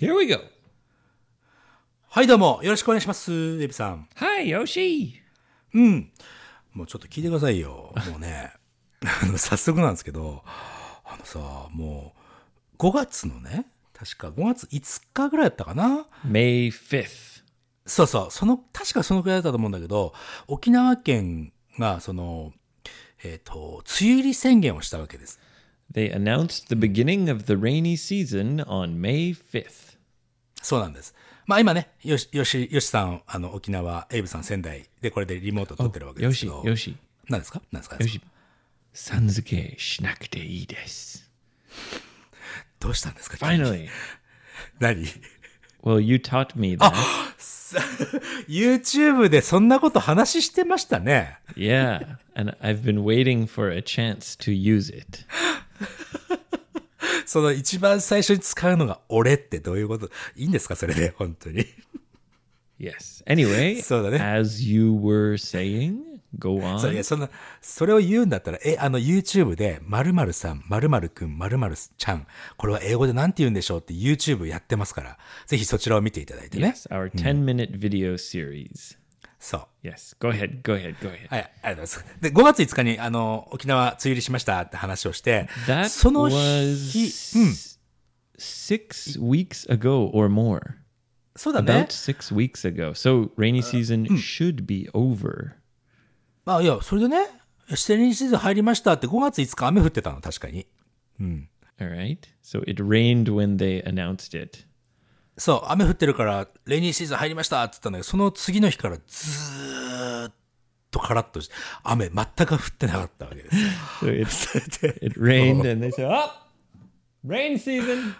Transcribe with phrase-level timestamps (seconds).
[0.00, 0.40] Here we go.
[2.08, 3.62] はい、どうも、よろしくお願いします。
[3.62, 4.08] エビさん。
[4.16, 5.20] Hi, Yoshi.
[6.72, 7.92] もうちょっと聞いてくださいよ。
[8.10, 8.52] もうね、
[9.22, 12.12] あの、早速なんですけど、あのさ、も
[12.74, 17.44] う、5月のね、確か5月5日ぐらいだったかな？May 5th.
[17.86, 20.12] そうそう、その、確かそのくらいだったと思うんだけど、
[20.48, 22.52] 沖縄県が、その、
[23.22, 25.38] えっ、と、梅雨入り宣言をしたわけです。
[25.91, 29.97] They announced the beginning of the rainy season on May 5th.
[30.61, 31.15] そうなんです。
[31.47, 36.61] まあ今ね、よし、よし、よしさん、あの、沖縄、エイブさん仙台でこれでリモート撮ってるわけですけ Yoshi, ど。
[36.61, 36.95] Yoshi,
[37.27, 38.21] 何ですか何ですか Yoshi.
[38.93, 41.29] さん付けしなくていいです。
[42.79, 43.87] どうしたんですか Finally.
[44.79, 45.05] 何
[45.81, 46.93] Well, you taught me that.
[48.47, 51.39] ?YouTube でそんなこと話してましたね。
[51.55, 52.17] yeah.
[52.35, 55.25] And I've been waiting for a chance to use it.
[57.26, 60.10] その一番最初に使うのが俺ってどういうこと？
[60.36, 60.76] いいんですか？
[60.76, 61.66] それで、本当に。
[62.78, 63.24] Yes.
[63.26, 64.18] Anyway, そうだね。
[64.20, 65.96] as you were saying,
[66.38, 66.96] go そうい on.
[66.96, 67.30] や、そんな、
[67.62, 76.74] それを言うんだったら、え、あの YouTube で、〇〇さん、〇〇くん、〇〇ちゃん、これは英語でなんて言うんでしょうって YouTube やってますから、ぜひそちらを見ていただいてね。
[76.76, 78.98] Yes, our 10 minute video series.
[79.44, 79.86] そう。
[79.86, 80.16] Yes.
[80.20, 80.62] Go ahead.
[80.62, 80.96] Go ahead.
[81.02, 81.28] Go ahead.
[81.28, 82.20] はい、ありがとうございます。
[82.22, 87.78] で、5月5日に、あの、沖縄梅雨入りしましたって話をして、That その was 日、
[88.38, 90.60] six weeks ago or more.
[91.36, 91.86] そうだね About。
[91.88, 92.92] six weeks ago.
[92.92, 95.52] So rainy season should be over.
[96.46, 97.26] まあ、いや、それでね、
[97.74, 100.66] シテシーズン入りましたって5月5日雨降ってたの、確かに。
[101.20, 101.46] All
[101.78, 102.18] right.
[102.42, 104.64] So it rained when they announced it.
[105.36, 110.32] そう、雨降ってるから、レイニーシーズン入りましたって言ったんだけど、その次の日からずーっ
[110.90, 114.64] とカラッとして、雨全く降ってなかったわけですよ。
[114.70, 116.30] So it, it rained and they said, Oh,
[117.26, 118.14] rain season.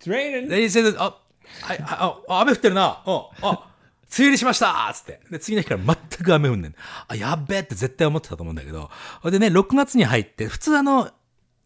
[0.00, 0.48] It's raining.
[0.48, 1.16] レイニーシーズン、あ、
[1.62, 3.02] はい、あ、あ雨降ってるな。
[3.06, 3.68] うん、あ、
[4.14, 5.20] 梅雨入りしましたつって。
[5.30, 6.74] で、次の日から全く雨降んねん。
[7.08, 8.90] あ、やっべえって絶対思ってたと思うんだけど。
[9.24, 11.10] でね、6月に入って、普通あの、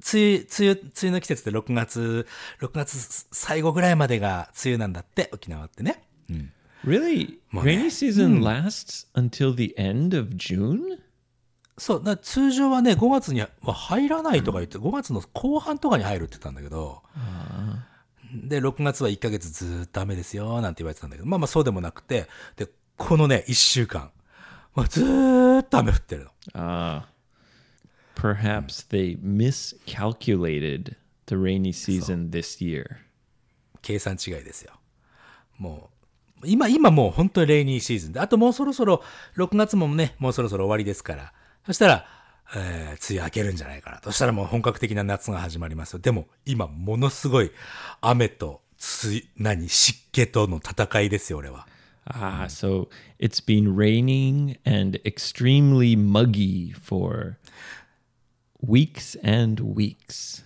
[0.01, 2.27] 梅雨、梅雨、梅雨の季節で6月、
[2.61, 6.03] 6月最後ぐらいまでが梅雨なんだって、沖縄ってね。
[6.85, 7.39] Really?
[7.53, 10.99] Well, Rainy season lasts until the end of June?
[11.79, 17.03] そう、通常はね、5月には入らないとか言って、5月の後半とかに入るって言ったんだけど、
[18.33, 24.11] で、6月は1ヶ月ずーっと雨ですよ、なんて言われてたんだけど、まあまあそうでもなくて、で、このね、1週間、
[24.75, 26.31] まあ、ずーっと雨降ってるの。
[26.55, 27.03] Ah.
[28.17, 30.97] Perhaps they miscalculated
[31.27, 32.97] the rainy season this year.
[33.83, 34.73] 計算違いですよ。
[35.59, 35.91] も
[36.43, 39.03] う、今、今もう本当にレイニーシーズンで、あともうそろそろ、
[39.37, 41.33] 6月もね、もうそろそろ終わりですから、
[41.67, 42.07] そしたら、
[42.55, 44.01] えー、梅雨明けるんじゃないかな。
[44.03, 45.99] そしたらもう本格的な夏が始まりますよ。
[45.99, 47.51] でも、今、ものすごい、
[48.01, 48.63] 雨と、
[49.05, 51.67] 梅雨、何、湿気との戦いですよ、俺は。
[52.09, 52.89] Ah, so
[53.19, 57.37] it's been raining and extremely muggy for
[58.65, 60.45] weeks and weeks.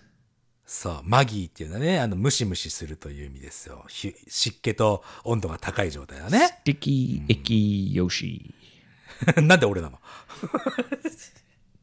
[0.72, 3.84] そう、 muggy っていうのはね、あの、ムシムシするという意味ですよ。
[3.88, 6.60] ひ湿気と温度が高い状態だね。
[6.65, 8.54] Sticky, icky Yoshi.
[9.43, 9.99] なんで俺なの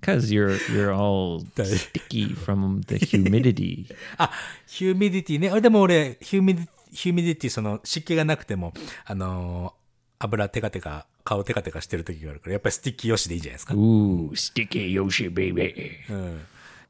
[0.01, 3.93] ？Because you're you're all sticky from the humidity.
[4.17, 4.31] あ、
[4.65, 5.61] humidity ね。
[5.61, 8.73] でも俺、 humidi, humidity、その、湿気がなくても、
[9.05, 9.86] あのー
[10.19, 13.73] 油テカテカ、顔テカテカしてる時があるから、やっぱり sticky よしでいいじゃないですか。
[13.73, 15.91] Ooh, sticky Yoshi baby.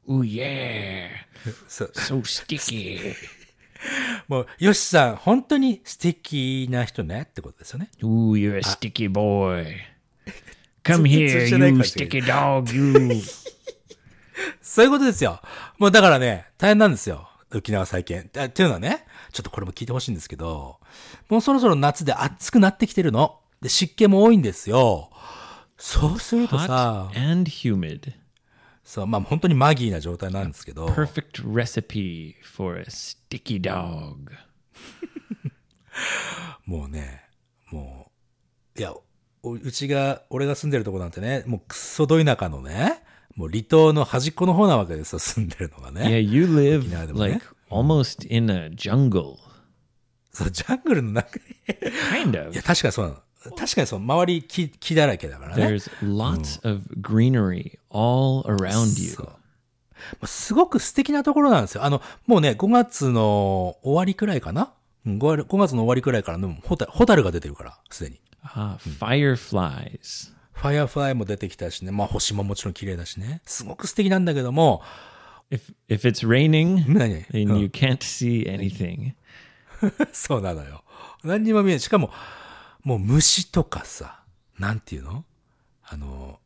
[0.08, 1.08] Ooh yeah.
[1.68, 1.92] そう。
[1.94, 3.14] So sticky.
[4.28, 7.90] もう、よしさん、本当に sticky な人ねってことですよね。
[8.02, 9.76] Ooh, you're a sticky boy.
[10.84, 13.22] Come 全 here, you sticky dog, you.
[14.62, 15.40] そういうことですよ。
[15.78, 17.28] もうだからね、大変なんですよ。
[17.54, 18.30] 沖縄最近。
[18.36, 19.06] あっていうのはね、
[19.38, 20.80] ちょっとこれも聞いてほしいんですけど、
[21.28, 23.38] もうそろそろ夏で暑くなってきてるの？
[23.62, 25.10] で、湿気も多いんですよ。
[25.76, 28.14] そうするとさ Hot、and humid.
[28.82, 34.16] そう、まあ本当にマギーな状態なんですけど、Perfect recipe for a sticky dog.
[36.66, 37.22] もうね、
[37.70, 38.10] も
[38.76, 38.92] う、いや、
[39.44, 43.04] おうちが、俺が住んでるとこなんてね、もうクソど田舎のね、
[43.36, 46.20] もう離島の端っこの方なわけですよ、住んでるのが Yeah, ね。
[46.20, 47.14] you live ね。
[47.14, 49.36] like almost in a jungle.
[50.32, 51.44] そう、ジャングルの中に。
[52.12, 52.52] Kind of.
[52.52, 53.56] いや、確かにそうなの。
[53.56, 55.66] 確かにそう、周り木、木だらけだからね。
[55.66, 59.16] There's lots of greenery all around you.
[59.18, 59.30] ま
[60.22, 61.84] あすごく素敵なところなんですよ。
[61.84, 64.72] あの、もうね、5月の終わりくらいかな？
[65.06, 68.20] うん 5, 5月の終わりくらいから、でもホタル、ホタルが出てるから、すでに。
[68.44, 70.32] Ah, fireflies.
[70.52, 71.92] ファイアフライも出てきたしね。
[71.92, 73.40] まあ星ももちろん綺麗だしね。
[73.44, 74.82] すごく素敵なんだけども、
[75.50, 79.14] If if it's raining, 何 then you can't see anything.
[80.12, 80.84] そうなのよ。
[81.24, 81.80] 何にも見えない。
[81.80, 82.10] しかも、
[82.84, 84.22] もう虫とかさ、
[84.58, 85.24] なんていうの
[85.84, 86.40] あの、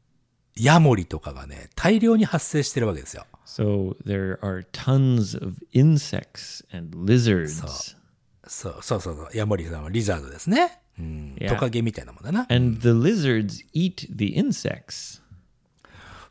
[0.54, 3.26] ヤモリとかがね、大量に発生してるわけですよ。
[3.46, 7.96] So there are tons of insects and lizards.
[8.46, 9.28] そうそうそうそう。
[9.34, 10.81] ヤモリさんはリザードですね。
[10.98, 11.37] うん。
[11.48, 12.46] トカゲみたいなもんだな。
[12.50, 15.21] And the lizards eat the insects.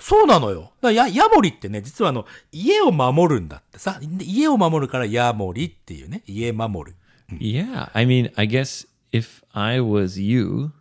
[0.01, 0.74] そうなのよ。
[0.81, 4.00] だや、ヤモリってね、実はあの、家を守るんだってさ。
[4.01, 6.24] で家を守るからヤモリっていうね。
[6.25, 6.98] 家守る。
[7.39, 7.89] Yeah.
[7.94, 10.71] I mean, I guess if I was you,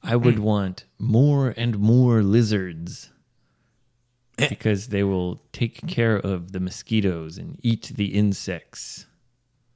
[0.00, 3.12] I would want more and more lizards
[4.38, 4.48] Eh.
[4.48, 9.06] because they will take care of the mosquitoes and eat the insects.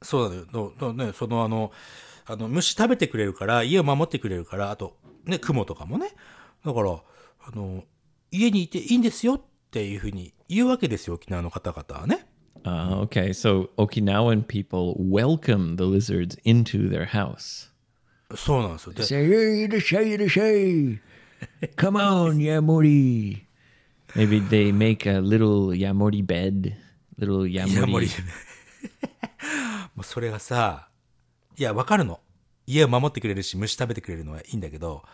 [0.03, 0.93] そうなのよの。
[0.93, 1.71] のね、そのあの、
[2.25, 4.97] あの、虫食べてくれるから、家を守ってくれるから、あと、
[5.27, 6.09] ね、雲とかもね。
[6.65, 7.85] だから、あの、
[8.37, 9.41] 家にいていいんですよっ
[9.71, 12.27] ていうふうに言うわけですよ、沖縄の方々はね。
[12.65, 17.71] Uh, okay, so Okinawan people welcome the lizards into their house.
[18.35, 18.93] そうなんですよ。
[18.93, 20.99] で Say, hey, the shay, the shay.
[21.77, 23.45] Come on, Yamori.
[24.15, 26.75] Maybe they make a little Yamori bed.
[27.19, 28.09] Little Yamori.。
[29.95, 30.89] もうそれがさ、
[31.57, 32.21] いや、わかるの。
[32.67, 35.05] 家を守ってくれるし、虫食べてくれるのはいいんだけど、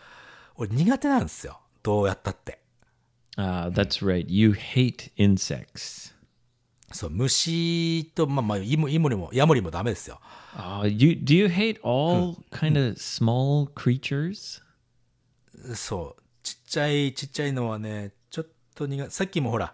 [0.55, 1.59] 俺苦手なんですよ。
[1.83, 2.62] どうやったって。
[3.37, 4.25] Ah, that's right.
[4.27, 6.13] You hate insects.
[6.91, 10.21] そう、虫と、まあまあ、イモイモリも、ヤモリもダメですよ。
[10.55, 14.61] Oh, you do you hate all kind of small creatures?
[15.73, 19.09] そう、ちっちゃい、ちっちゃいのはね、ちょっと苦手。
[19.09, 19.73] さっきもほら、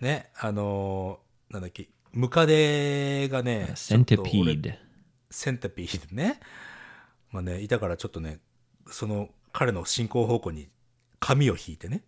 [0.00, 4.74] ね、あのーなんだっけ、ムカデがね、ちょっと俺 Centipede.
[5.30, 6.40] センタピードね。
[7.30, 8.40] まあね、いたからちょっとね、
[8.88, 10.68] その彼の進行方向に
[11.20, 12.02] 紙を引いてね。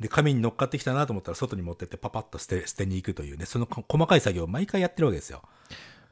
[0.00, 5.42] で、紙に乗っかってきたなと思ったら外に持ってってパパッと捨て、捨てに行くというね、そのこ細かい作業を毎回やってるわけですよ。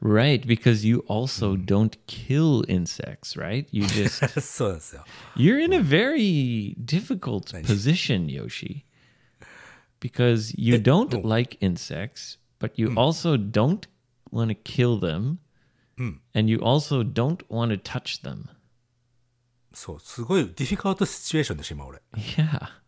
[0.02, 3.66] Right, because you also don't kill insects, right?
[3.70, 5.04] You just そうですよ。
[5.36, 8.84] You're in a very difficult position, Yoshi.
[10.00, 13.88] Because you don't like insects, but you also don't
[14.32, 15.38] want to kill them.
[16.34, 18.48] And you also don't want to touch them.
[19.72, 22.02] そう、すごいディフィカルトシチュエーションでしょ、今俺。
[22.14, 22.81] Yeah.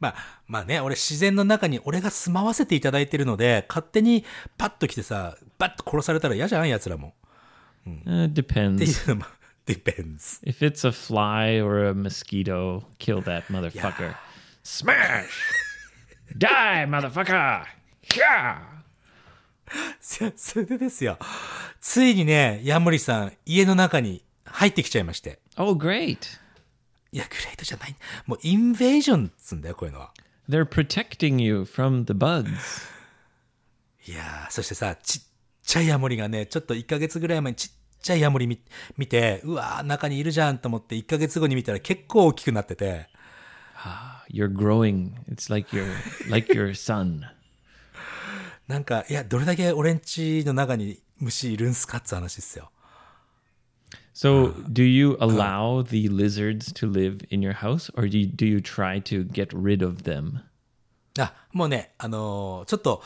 [0.00, 0.14] まあ、
[0.46, 4.24] まあね、俺自然の中に俺が住まわせていただいてるので、勝手に
[4.56, 7.14] パッと来てさ、バッと殺されたら嫌じゃん、奴らも。
[7.86, 9.04] Uh, ってい depends.
[9.06, 9.24] うのも、
[9.66, 10.40] depends.
[10.44, 14.14] If it's a fly or a mosquito, kill that motherfucker.
[14.62, 15.26] Smash!
[16.36, 17.64] Die, motherfucker!
[18.14, 18.58] Yeah!
[20.00, 21.18] そそれでですよ。
[21.80, 25.40] ついにね、ヤモリさん、家の中に入ってきちゃいまして。
[25.56, 26.18] Oh, great.
[27.12, 27.96] いや、グレートじゃない。
[28.26, 30.12] もうインベージョンっつうんだよ、こういうのは。
[30.48, 32.48] They're protecting you from the bugs.
[34.06, 35.22] いやー、そしてさ、ちっ
[35.62, 38.60] ちゃいヤモリがね、ちょっと1ヶ月ぐらい前にちっちゃいヤモリ見
[38.96, 43.08] 見て、うわー、中にいるじゃんと思って1ヶ月後に見たら結構大きくなってて、
[44.30, 45.12] You're growing.
[45.30, 45.86] It's like your
[46.30, 47.22] like your son.
[48.66, 52.70] なんか、いや、どれだけ俺んちの中に虫いるんすかって話ですよ。
[54.18, 58.60] So, do you allow the lizards to live in your house, or do you, do you
[58.60, 60.40] try to get rid of them?
[61.20, 63.00] あ、もうね、あのーちょっと、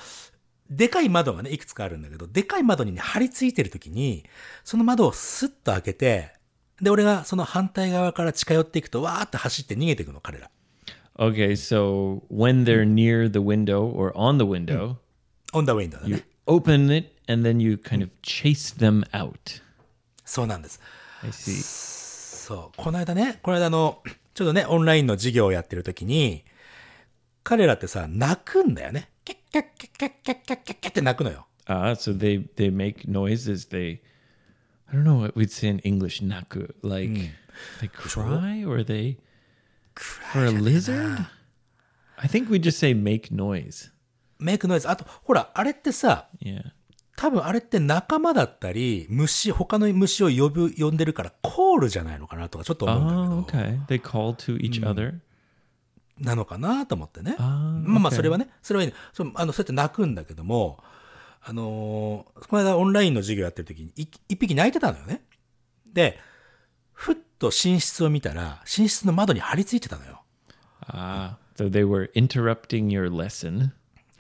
[0.71, 4.25] でかい窓がね、いくつかあるんだけど、でかい窓にね、張り付いてる時に、
[4.65, 6.33] その窓をスッと開けて、
[6.81, 10.51] で、俺がその反対側から近寄っていくと、わーって走って逃げていくの、彼ら。
[11.19, 14.97] Okay, so when they're near the window or on the window,
[15.53, 16.25] オンダウェインドだね。
[16.47, 19.61] open it and then you kind of chase them out.
[20.25, 20.81] そうなんです。
[21.23, 21.63] I see.
[22.47, 22.77] そう。
[22.77, 24.03] この間ね、この間あの、
[24.35, 26.45] ちょっとね、オンラインの授業をやってる時に、
[27.45, 29.11] 彼らってさ、泣くんだよね。
[29.25, 31.47] キャッキャッキャッキャッキャッキャッキャッキャッって泣くのよ。
[31.67, 33.69] Ah, so they they make noises.
[33.71, 34.01] They,
[34.91, 36.21] I don't know what we'd say in English.
[36.23, 37.13] Naku, like
[37.81, 39.19] they cry or they
[39.95, 41.27] for a lizard.
[42.19, 43.91] I think we just say make noise.
[44.39, 44.89] メイクノイズ。
[44.89, 46.73] あと、ほら、あれってさ、Yeah.
[47.17, 53.87] 多分あれって仲間だったり、虫、他の虫を呼ぶ、呼んでるから、コールじゃないのかなとかちょっと思うんだけ Oh, ど、okay.
[53.87, 55.19] They call to each other?
[56.19, 57.37] なのかなと思ってね。
[57.39, 60.83] まあまあ、それはね、それはいいねそう、あの、そうやって泣くんだけども、
[61.45, 65.23] あのーこの間オンラインの授業やってる時に、い一匹泣いてたのよね。
[65.93, 66.19] で、
[66.93, 70.23] ふっと寝室を見たら、寝室の窓に張り付いてたのよ。
[70.87, 73.71] Ah, so they were interrupting your lesson.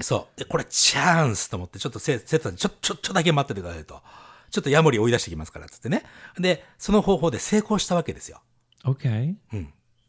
[0.01, 0.39] そう。
[0.39, 4.03] で、これチャンスと思って、ちょっとせ生徒さんにちょ、ちょ、ちょだけ待っててくださいと。
[4.51, 6.05] ちょっとヤモリ追い出してきますから、つってね。
[6.39, 8.41] で、その方法で成功したわけですよ。
[8.85, 9.37] Okay.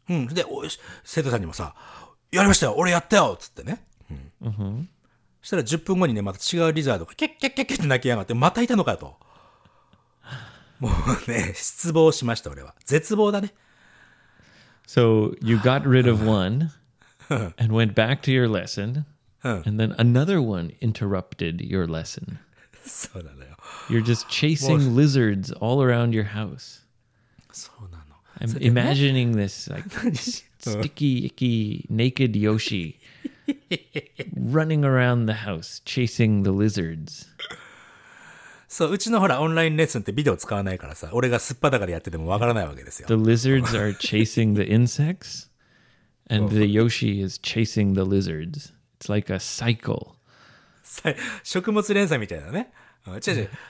[0.08, 0.26] うん。
[0.28, 1.74] で、およし、生徒さんにもさ、
[2.30, 3.84] やりましたよ俺やったよつってね。
[4.42, 4.88] うん。
[5.40, 9.16] そしたら10分後にね、また違うリザードがキャッキャッキャッキャッって泣きやがって、またいたのかと。
[10.80, 12.74] もうね、失望しました、俺は。
[12.84, 13.54] 絶望だね。
[14.86, 16.70] So you got rid of one
[17.58, 19.04] and went back to your lesson,
[19.43, 22.39] and then another one interrupted your lesson.
[22.85, 23.55] そうなのよ。
[23.89, 26.81] You're just chasing lizards all around your house.
[27.51, 28.15] そうなの。
[28.39, 32.99] I'm imagining this like s- sticky, icky, naked Yoshi
[34.35, 37.27] running around the house chasing the lizards.
[38.67, 43.07] そう、うちのほら、オンラインレッスンってビデオ使わないからさ、俺がすっぱだからやっててもわからないわけですよ。
[43.07, 45.49] The lizards are chasing the insects,
[46.29, 48.71] and the Yoshi is chasing the lizards.
[49.00, 50.14] It's like a cycle.
[50.82, 52.72] さ食物連鎖みたいなね。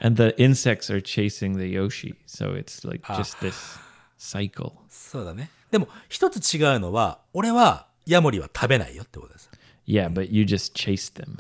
[0.01, 2.15] And the insects are chasing the Yoshi.
[2.27, 3.79] So it's like just this
[4.19, 4.75] cycle.
[4.89, 5.51] そうだね。
[5.73, 9.51] でも、一つ違うのは、俺は、ヤモリは食べないよってことです。
[9.89, 11.39] Yeah, but you just chase them.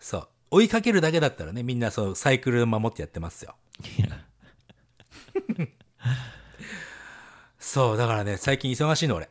[0.00, 0.28] そう。
[0.50, 3.54] 追いかけるだけだったらね、みんなそう、サイクル守ってやってますよ。
[3.82, 5.68] Yeah.
[7.58, 9.30] そう、だからね、最近忙しいの、俺。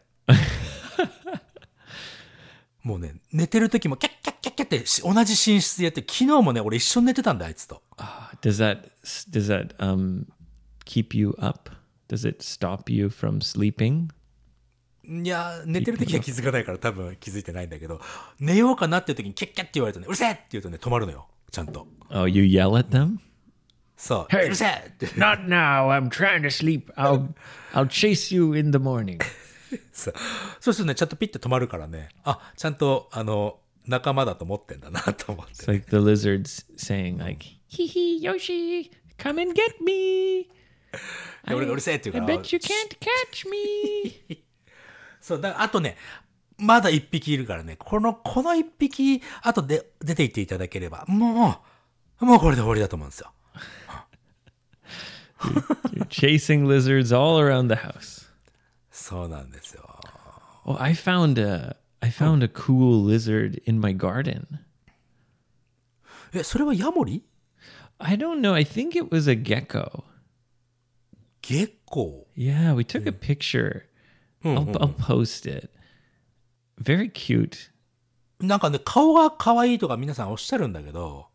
[2.83, 7.83] もうね、寝てる時もキャッキャッキャッキャッってし同じ寝室でやって、昨日もね、俺一緒に寝てたんだ、あいつと。
[8.41, 8.89] Does that
[9.29, 10.25] does that um
[10.85, 11.69] keep you up?
[12.07, 14.09] Does it stop you from sleeping?
[15.03, 18.01] いや、寝てる時は気づかないから多分気づいてないんだけど、
[18.39, 21.27] 寝ようかなっていう時にキャッキャッって言われるとね、うるせえって言うとね、止まるのよ。
[21.51, 21.87] ちゃんと。
[22.09, 23.17] Oh, you yell at them?
[23.97, 24.33] そう。
[24.33, 24.45] Hey.
[24.45, 24.91] うるせえ。
[25.17, 25.89] Not now.
[25.89, 26.91] I'm trying to sleep.
[26.95, 27.33] I'll
[27.73, 29.19] I'll chase you in the morning.
[29.93, 30.13] そう
[30.59, 35.53] そうするとね、ちゃんとピッて止まるからね、あ、ちゃんと、あの、仲間だと思ってんだなと思って。
[35.53, 40.49] It's like the lizards saying like, "Hee hee, Yoshi, come and get me."
[41.47, 42.43] で俺がうるせえって言う I から。
[42.43, 44.41] bet you can't catch me.
[45.19, 45.97] そう、だあとね、
[46.57, 51.63] まだ一匹いるからね、この、この一匹、あとで、出て行っていただければ、も
[52.19, 53.31] う、もうこれで終わりだと思うんですよ。
[55.93, 58.20] You're chasing lizards all around the house.
[59.00, 60.00] そうなんですよ。
[60.64, 64.46] Oh, I found a I found a cool lizard in my garden.
[66.32, 67.22] え、それはヤモリ
[67.98, 68.52] I don't know.
[68.52, 70.04] I think it was a gecko.
[71.42, 73.84] ゲッコ Yeah, we took a picture.
[74.44, 75.70] I'll, I'll post it.
[76.78, 77.70] Very cute.
[78.40, 81.28] なんかね、顔が可愛いとか皆さんおっしゃるんだけど、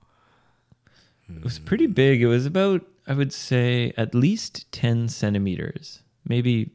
[1.29, 2.21] It was pretty big.
[2.21, 6.71] It was about, I would say, at least 10 centimeters, maybe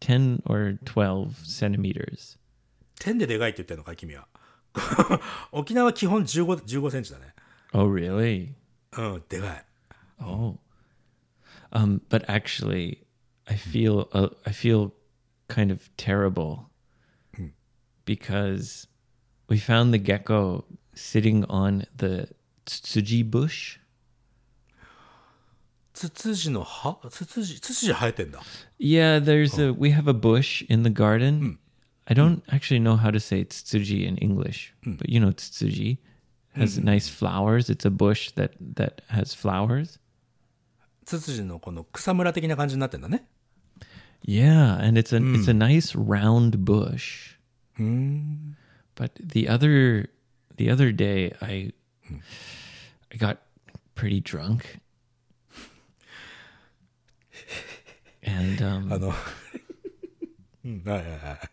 [0.00, 2.38] 10 or 12 centimeters.
[3.00, 4.28] 点ででかいって言ってんのかい君は。
[5.52, 7.34] 沖縄基本15、15センチだね。
[7.72, 8.54] Oh, really?
[8.96, 9.64] うん、でかい。
[10.20, 10.58] Oh.
[11.72, 13.04] Um, but actually,
[13.46, 14.92] I feel uh, I feel
[15.48, 16.70] kind of terrible
[18.04, 18.86] because
[19.48, 22.28] we found the gecko sitting on the
[22.66, 23.78] tsuji bush.
[25.98, 28.40] ツツジの葉ツツジ、ツツジ生えてんだ。
[28.78, 31.58] Yeah, there's a we have a bush in the garden.
[32.06, 35.98] I don't actually know how to say tsuji in English, but you know tsuji
[36.56, 37.70] has nice flowers.
[37.70, 39.98] It's a bush that that has flowers.
[41.04, 43.26] ツツジのこの草むら的な感じになってんだね。
[44.26, 47.36] Yeah, and it's a it's a nice round bush.
[48.96, 50.10] But the other
[50.56, 51.72] the other day I
[53.12, 53.38] I got
[53.94, 54.80] pretty drunk.
[58.28, 59.12] and あ um, の、
[60.64, 61.50] うん、はいはいはい。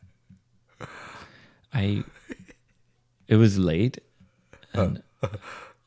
[1.72, 2.06] I
[3.28, 4.02] it was late
[4.74, 5.04] and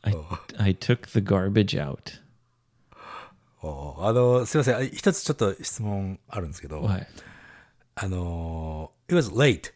[0.03, 0.15] I
[0.59, 2.21] I took the garbage out.
[3.63, 4.77] おあの、すいません。
[4.77, 7.07] あ一つちょっと質問あるんですけど、 What?
[7.95, 9.73] あの、it was late っ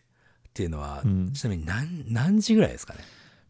[0.52, 3.00] ていうのは、ちなみに何、何時ぐらいですかね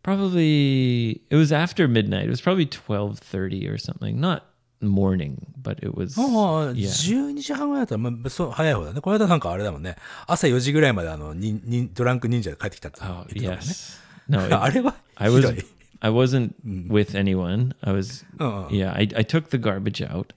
[0.05, 2.25] Probably it was after midnight.
[2.25, 4.21] It was probably 12:30 or something.
[4.21, 4.43] Not
[4.88, 6.86] morning, but it was ああ、yeah.
[6.86, 9.02] 12時半ぐらいだったら、まあ、そう、早い方だね。
[9.02, 9.96] この間なんかあれだもんね。
[10.28, 13.58] 朝4時ぐらいまであの、ににドランク忍者で帰ってきたって言 Oh ってたもんね。
[13.62, 14.00] yes.
[14.28, 15.66] No, あれは I ひ was。
[16.00, 17.74] I wasn't with anyone.
[17.82, 18.70] I was Uh-uh.
[18.70, 20.34] yeah, I I took the garbage out.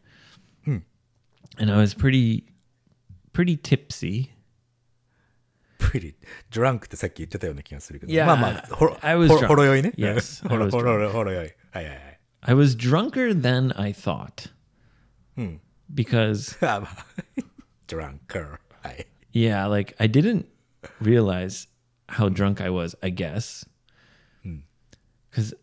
[1.58, 2.44] And I was pretty
[3.32, 4.30] pretty tipsy.
[5.78, 6.14] プリ、
[6.52, 8.12] ドランクってさっき言ってたような気がするけど。
[8.12, 9.46] Yeah, まあまあ、ほろ、I was drunk.
[9.46, 9.92] ほろ酔いね。
[9.96, 11.52] Yes, ほ I ろ was ほろほろ酔い。
[11.72, 12.05] はいはいはい。
[12.45, 14.48] I was drunker than I thought.
[15.93, 16.88] Because Ah,
[17.88, 18.39] ドランク。
[18.81, 19.07] はい。
[19.33, 20.45] yeah, like I didn't
[21.01, 21.67] realize
[22.07, 23.65] how drunk I was, I guess.
[25.31, 25.53] Cuz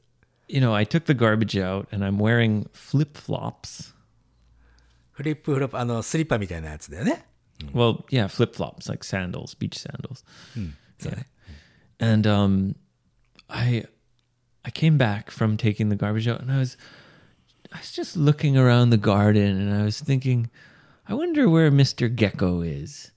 [0.48, 3.94] you know, I took the garbage out and I'm wearing flip-flops.
[5.12, 7.26] フリップフロップ、あの、スリッパみたいなやつだよね。
[7.74, 10.22] Well, yeah, flip flops like sandals, beach sandals.
[11.00, 11.24] Yeah.
[11.98, 12.76] And um
[13.48, 13.86] I
[14.64, 16.76] I came back from taking the garbage out and I was
[17.72, 20.50] I was just looking around the garden and I was thinking,
[21.06, 22.08] I wonder where Mr.
[22.14, 23.12] Gecko is.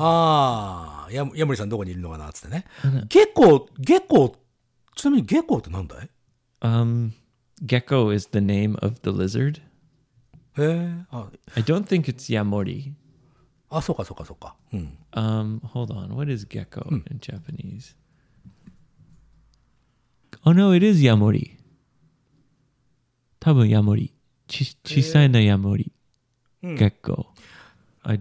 [0.00, 2.64] ああ、や、ヤモリさんどこにいるのかなっつってね。
[3.08, 4.36] ゲコ、ゲコ、
[4.94, 6.08] ちなみにゲコってなんだい
[6.60, 7.12] Um,
[7.64, 9.60] Gecko is the name of the lizard.
[10.56, 12.92] へえ、あ、 I don't think it's Yamori.
[13.70, 14.54] あ、そうかそうかそうか。
[14.72, 14.98] うん。
[15.12, 16.14] Um, hold on.
[16.14, 17.96] What is gecko in Japanese?
[20.44, 21.52] Oh no, it is Yamori.
[23.40, 24.10] 多分 Yamori.
[24.46, 25.90] ち小さいな Yamori.
[26.62, 27.26] Gecko.
[28.02, 28.18] I,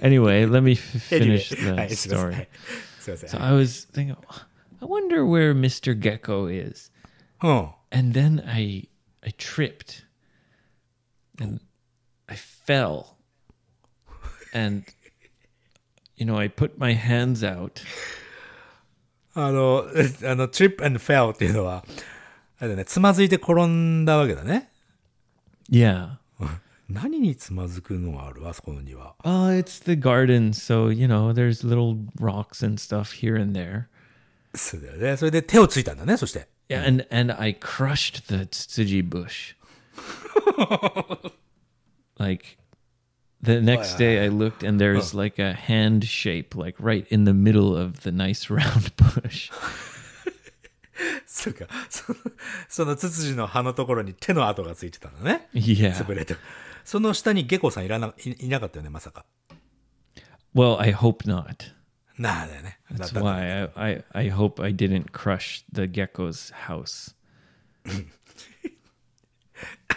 [0.00, 2.30] anyway, let me f- finish the はい、すいません。
[2.30, 2.42] は story.
[2.44, 2.48] い
[3.00, 3.30] すいません。
[3.30, 4.16] So I was thinking,
[4.80, 5.94] I wonder where Mr.
[5.98, 6.90] Gecko is.
[7.42, 7.68] うん。
[7.90, 8.88] And then I
[9.22, 10.04] I tripped
[11.40, 11.60] and
[12.26, 13.16] I fell.
[14.54, 14.84] And
[16.16, 17.82] you know, I put my hands out
[19.35, 21.83] あの、えあの、trip and fell っていうのは、
[22.59, 24.69] あれだね、つまずいて転んだわけだね。
[25.69, 26.17] Yeah.
[26.89, 29.15] 何につまずくのがあるあそこの庭。
[29.23, 33.85] Oh, it's the garden, so you know, there's little rocks and stuff here and there.
[34.53, 35.17] そうだよね。
[35.17, 36.47] それで手をついたんだね、そして。
[36.69, 39.55] Yeah, and and I crushed the tsuji bush.
[42.17, 42.57] like
[43.42, 47.32] the next day I looked and there's like a hand shape like right in the
[47.32, 49.50] middle of the nice round bush.
[51.26, 51.66] そうか。
[51.88, 52.18] その、
[52.68, 55.48] そのツツジの葉のところに手の跡がついてたんだね。
[55.54, 55.94] Yeah.
[55.94, 56.36] 潰れて。
[56.84, 59.24] その下にゲコさんいらな、いいなかったよね、まさか。
[60.54, 61.72] Well, I hope not.
[62.18, 62.80] なあだよね。
[62.90, 67.14] だ That's だ why I, I, I hope I didn't crush the gecko's house.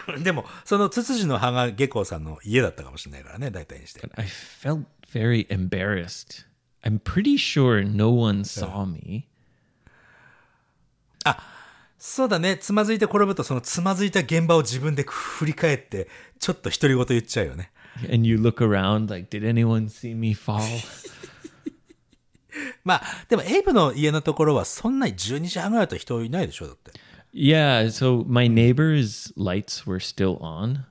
[0.22, 4.00] でも、そのツツジの葉がゲコさんの家だったかもしれないからね、大体にして。
[4.16, 6.46] I felt very embarrassed.
[6.82, 9.26] I'm pretty sure no one saw me.
[11.98, 12.56] そうだね。
[12.56, 16.08] つまずいて転ぶと、そのつまずいた現場を自分で振り返って、
[16.38, 17.72] ちょっと独り言言っちゃうよね。
[18.12, 20.60] And you look around like, did anyone see me fall?
[22.84, 26.92] まあ、でもエイブの家のところはそんなに12時半ぐらいだと人いないでしょだって。
[27.35, 30.85] yeah, so my neighbors' lights were still on.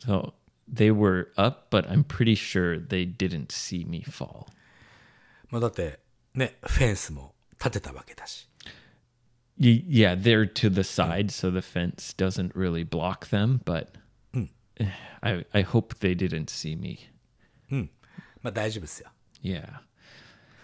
[0.00, 0.34] So
[0.68, 4.48] they were up, but I'm pretty sure they didn't see me fall.
[5.50, 6.00] まあだって、
[6.34, 8.48] ね、フェンスも立てたわけだし。
[9.58, 13.94] Y- yeah, they're to the side, so the fence doesn't really block them, but
[14.78, 14.88] eh,
[15.22, 16.98] I, I hope they didn't see me.
[18.42, 19.10] まあ大丈夫ですよ。
[19.42, 19.80] Yeah.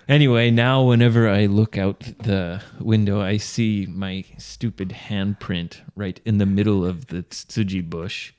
[0.08, 6.38] Anyway, now whenever I look out the window, I see my stupid handprint right in
[6.38, 8.32] the middle of the tsuji bush.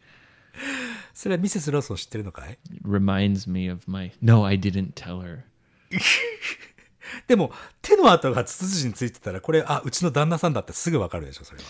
[1.14, 4.12] それはミセス・ローソン知ってるのかい It reminds me of my.
[4.22, 5.44] No, I didn't tell her.
[7.28, 7.52] でも、
[7.82, 11.66] 手の跡がツツジについてたら、これ、あ、うちの旦那さんだってすぐわかるでしょ、それは。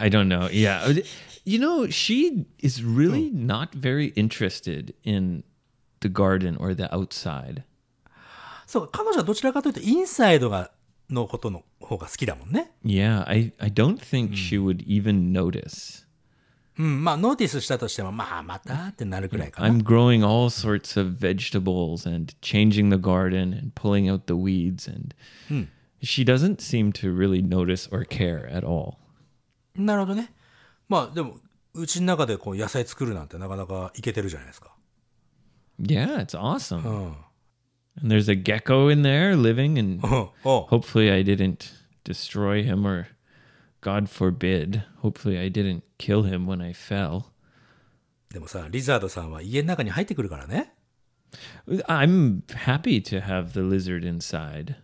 [0.00, 0.48] I don't know.
[0.50, 1.02] Yeah.
[1.44, 5.44] You know, she is really not very interested in
[6.00, 7.64] the garden or the outside.
[8.65, 10.71] そう、彼女はどちらかというと、インサイドが、
[11.09, 12.71] のことの方が好きだもんね。
[12.83, 16.05] Yeah, I, I don't think she would even notice.
[16.77, 19.69] うん、まあ、ノーティスしたとしても、まあ、またってなるくらいかな。
[19.69, 25.15] I'm growing all sorts of vegetables and changing the garden and pulling out the weeds and
[26.01, 28.95] she doesn't seem to really notice or care at all.
[29.75, 30.33] なるほどね。
[30.89, 31.37] まあ、でも、
[31.73, 34.73] うちの中でこう野菜作るなんてなかなかいけてるじゃないですか。
[35.81, 36.87] Yeah, it's awesome.
[36.87, 37.15] うん。
[38.00, 41.72] And there's a gecko in there living and おうおう hopefully I didn't
[42.04, 43.06] destroy him or
[43.82, 47.24] God forbid, hopefully I didn't kill him when I fell.
[48.32, 50.72] でもさ、リザードさんは家の中に入ってくるからね。
[51.88, 54.76] I'm happy to have the lizard inside.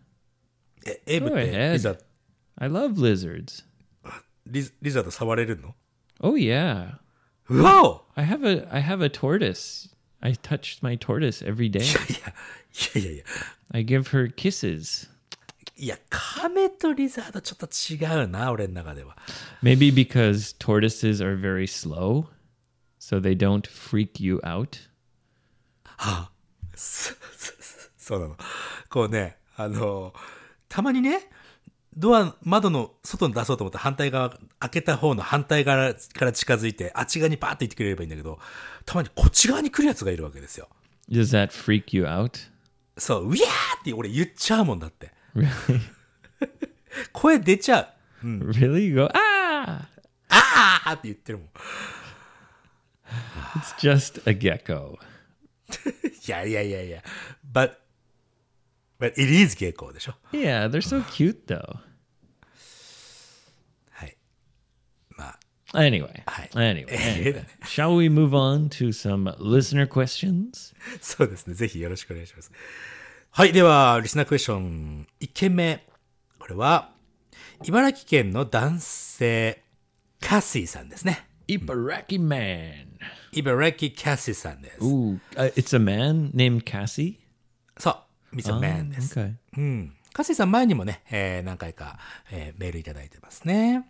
[0.86, 1.72] え、エイブっ Go て ahead.
[1.74, 1.96] リザ、
[2.56, 3.64] I love lizards.
[4.46, 5.74] リリザード触れるの
[6.20, 6.98] Oh yeah.
[7.48, 9.90] うわお I have a I have a tortoise.
[10.20, 11.80] I touch my tortoise every day.
[11.82, 12.34] いやい や
[12.95, 13.23] いや。
[13.71, 15.09] I give her kisses.
[15.77, 19.17] いや、カメとリザードちょっと違うな、俺の中では。
[19.63, 22.27] Maybe because tortoises are very slow,
[22.99, 24.77] so they don't freak you out.
[27.97, 28.37] そうなの。
[28.89, 30.13] こうね、あの、
[30.69, 31.29] たまにね、
[31.95, 38.39] ドア、窓の外に出そうと思って反対側、開けた方の反対側から近づいて、あっち側にパーって行ってくれればいいんだけど、
[38.85, 40.69] たまにこっち側に来るやつがいるわけですよ。
[41.09, 42.50] Does that freak you out?
[42.97, 45.11] そう、うやーって俺言っちゃうもんだって。
[45.35, 45.79] Really?
[47.13, 48.27] 声出ちゃう。
[48.27, 48.79] really?
[48.79, 49.85] You go, ah!
[50.29, 51.47] あーって言ってるもん。
[53.57, 54.97] It's just a gecko.
[56.27, 57.03] いやいやいやいや。
[57.51, 57.75] but,
[58.99, 60.13] But it is 下校でしょ。
[60.31, 61.79] Yeah, they're so cute though.
[63.89, 64.15] はい。
[65.09, 65.39] まあ、
[65.73, 66.23] Anyway,
[66.55, 70.73] anyway, shall we move on to some listener questions?
[70.99, 71.53] そうですね。
[71.53, 72.51] ぜひよろしくお願いします。
[73.31, 73.53] はい。
[73.53, 75.87] では、リスナークエスチョン1件目。
[76.37, 76.91] これは、
[77.63, 79.63] 茨城県の男性、
[80.19, 81.27] カッシーさんですね。
[81.47, 82.87] 茨城 man。
[83.31, 84.79] 茨城カッシーさんです。
[84.81, 85.19] Ooh,
[85.55, 87.15] it's a man named Cassie?
[87.77, 87.91] そ
[88.33, 88.35] う。
[88.35, 89.15] It's man、oh, です。
[89.15, 89.21] か
[89.57, 91.97] うん、カッシーさん前にもね、え、何回か、
[92.31, 93.85] え、メールいただいてますね。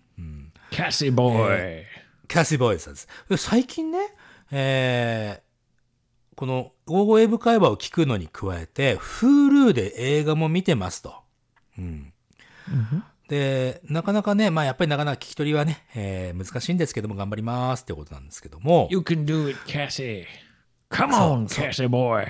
[0.72, 1.86] Cassie boy.
[2.32, 3.08] キャッシーボーイズさんです。
[3.30, 4.00] で最近ね、
[4.52, 5.52] えー
[6.38, 11.14] この、大声英会話を聞くのに加えて、Hulu で映画も見てますと。
[11.78, 12.14] うん。
[13.28, 20.26] で、なかなかね、まあやっぱりなかなか聞き取りはね、えー難しいんですけども頑張りますってことなんですけども、You can do it, Cassie.
[20.90, 22.26] Come on, Cassie boy.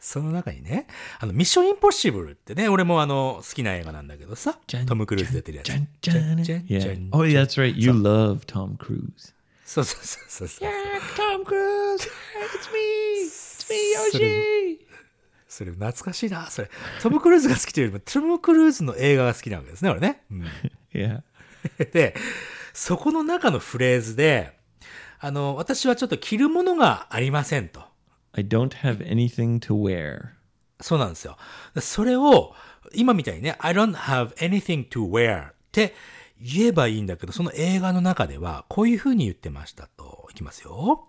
[0.00, 0.86] その中にね、
[1.18, 5.68] あの、ミッションインポッシブルってね、俺もあの、好きな映画なんだけどさ、トム・クルーズ出てるやつ。
[5.68, 6.98] Yeah.
[6.98, 7.74] ん Oh, yeah, that's right.
[7.76, 9.34] You love Tom Cruise.
[9.64, 10.70] そうそうそうそうそう。
[11.16, 12.08] Tom Cruise.
[12.54, 13.26] It's me.
[13.26, 14.88] It's me, Yoshi.
[15.48, 16.70] それ懐かしいな、それ。
[17.02, 20.22] トム・クルーズが好きというよりも、トム・クルーズの映画が好きなわけですね、俺ね。
[20.30, 20.44] うん、
[20.94, 21.22] Yeah.
[21.92, 22.14] で、
[22.72, 24.56] そこの中のフレーズで、
[25.18, 27.87] あの、私はちょっと着るものがありませんと。
[28.33, 30.29] I don't have anything to wear.
[30.81, 31.37] そうなんですよ。
[31.79, 32.53] それを、
[32.93, 35.93] 今みたいにね、I don't have anything to wear って
[36.41, 40.27] 言えばいいんだけど、その映画の中では、こういう風に言ってましたと。
[40.31, 41.07] いきますよ。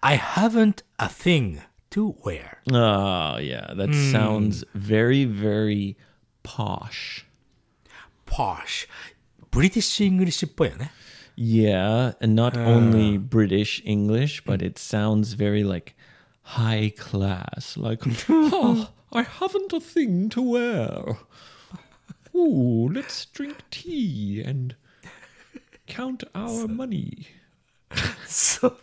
[0.00, 2.58] I haven't a thing to wear.
[2.70, 3.74] Oh, yeah.
[3.74, 5.96] That sounds very, very
[6.44, 7.26] posh.
[8.26, 8.88] posh.
[9.50, 10.92] ブリティッシュ・イングリッシュっぽいよね。
[11.36, 15.94] Yeah, and not only British English, but it sounds very like
[16.47, 17.77] high class.
[17.77, 21.17] Like, oh, I haven't a thing to wear.
[22.35, 24.75] Ooh, let's drink tea and
[25.87, 27.27] count our money.
[28.27, 28.77] そう。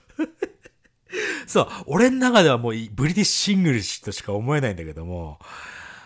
[1.47, 1.69] そう。
[1.87, 5.39] 俺の中ではもうブリティッシュ・イングリッシュとしか思えないんだけども、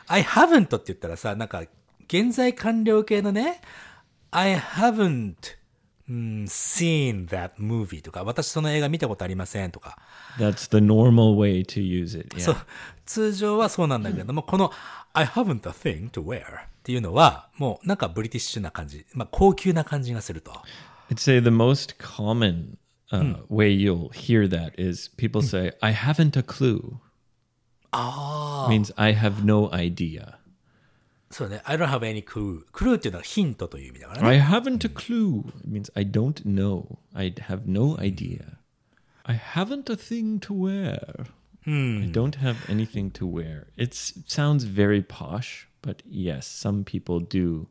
[0.07, 1.63] I haven't って言ったらさ、なんか、
[2.07, 3.61] 現在完了形のね、
[4.31, 5.58] I haven't、
[6.09, 9.99] うん、seen that movie とか、私その映画見たことありませんとか、
[10.39, 12.41] That's the normal way to use it.
[12.41, 12.65] そう Yeah.
[13.05, 14.73] 通常はそうなんだけども、この
[15.13, 16.45] I haven't a thing to wear っ
[16.83, 20.53] ていうのは、もうなんかブリティッシュな感じ、まあ高級な感じがすると。
[21.11, 22.77] I'd say the most common
[23.11, 27.01] uh, way you'll hear that is people say, I haven't a clue.
[28.69, 30.38] Means I have no idea.
[31.31, 31.61] そうね。
[31.65, 32.65] I don't have any clue.
[32.73, 34.29] クルーっていうのはヒントという意味だからね。
[34.29, 36.99] I haven't a clue means I don't know.
[37.15, 38.59] I have no idea.
[39.25, 41.27] I haven't a thing to wear.
[41.65, 42.03] Hmm.
[42.03, 43.67] I don't have anything to wear.
[43.77, 47.67] It sounds very posh, but yes, some people do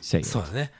[0.00, 0.52] say it.
[0.54, 0.72] ね。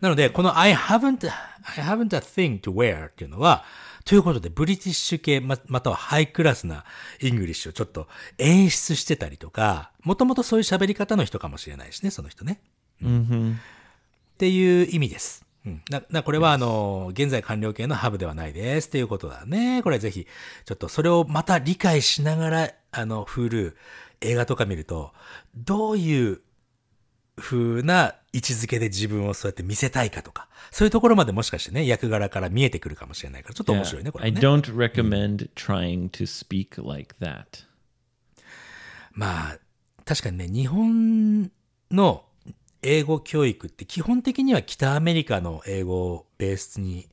[0.00, 3.64] なので、この I haven't, I haven't a thing to wear っていうのは、
[4.04, 6.84] ということで、 British 系ま、またはハイクラスな
[7.20, 12.60] English をちょっと演出してたりとか、もともとそういう喋り方の人かもしれないしね、その人ね。
[13.54, 15.44] っていう意味です。
[15.64, 15.82] うん。
[15.90, 19.82] な、な、これはあの、現在完了形の have ではないですっていうことだね。
[19.82, 20.26] これぜひ、
[20.64, 23.74] ちょっとそれをまた理解しながら、あの、Hulu、
[24.20, 25.12] 映画とか見ると、
[25.54, 26.40] どういう
[27.36, 34.40] 風な位置づけで自分をそうやって見せたいかとか、そういうところまでもしかしてね、役柄から見えてくるかもしれないから、ちょっと面白いね、これ I ね。
[34.40, 37.44] don't recommend trying to speak like that.
[39.12, 39.58] まあ、
[40.04, 41.50] 確かにね、日本
[41.90, 42.24] の
[42.82, 47.08] 英語教育って基本的には北アメリカの英語をベースに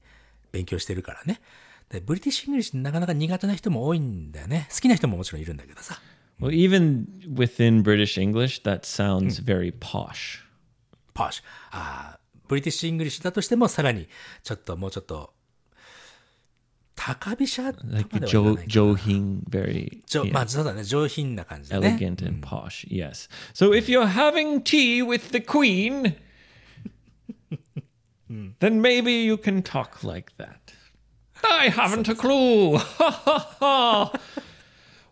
[0.51, 1.41] 勉強してるからね。
[1.89, 4.67] で British English なかなか苦手な人も多いんだよね。
[4.73, 5.99] 好きな人ももちろんいるんだけどさ。
[6.40, 10.40] Well, even within British English, that sounds very posh.
[11.14, 11.44] パーシュ。
[11.70, 12.18] ああ、
[12.48, 14.08] ブリティッシュ・イングリッシュだとしてもさらに
[14.42, 15.32] ちょっともうちょっと
[16.96, 20.82] 高飛車とま Like では言わない jo- かな johin, very 上 yeah, まあそうだね。
[20.84, 21.96] 上品な感じだね。
[22.00, 22.86] elegant and posh.
[22.88, 23.28] Yes.
[23.52, 26.16] So if you're having tea with the queen,
[28.60, 30.72] then maybe you can talk like that.
[31.42, 32.76] I haven't a clue.
[32.78, 34.12] Ha ha ha.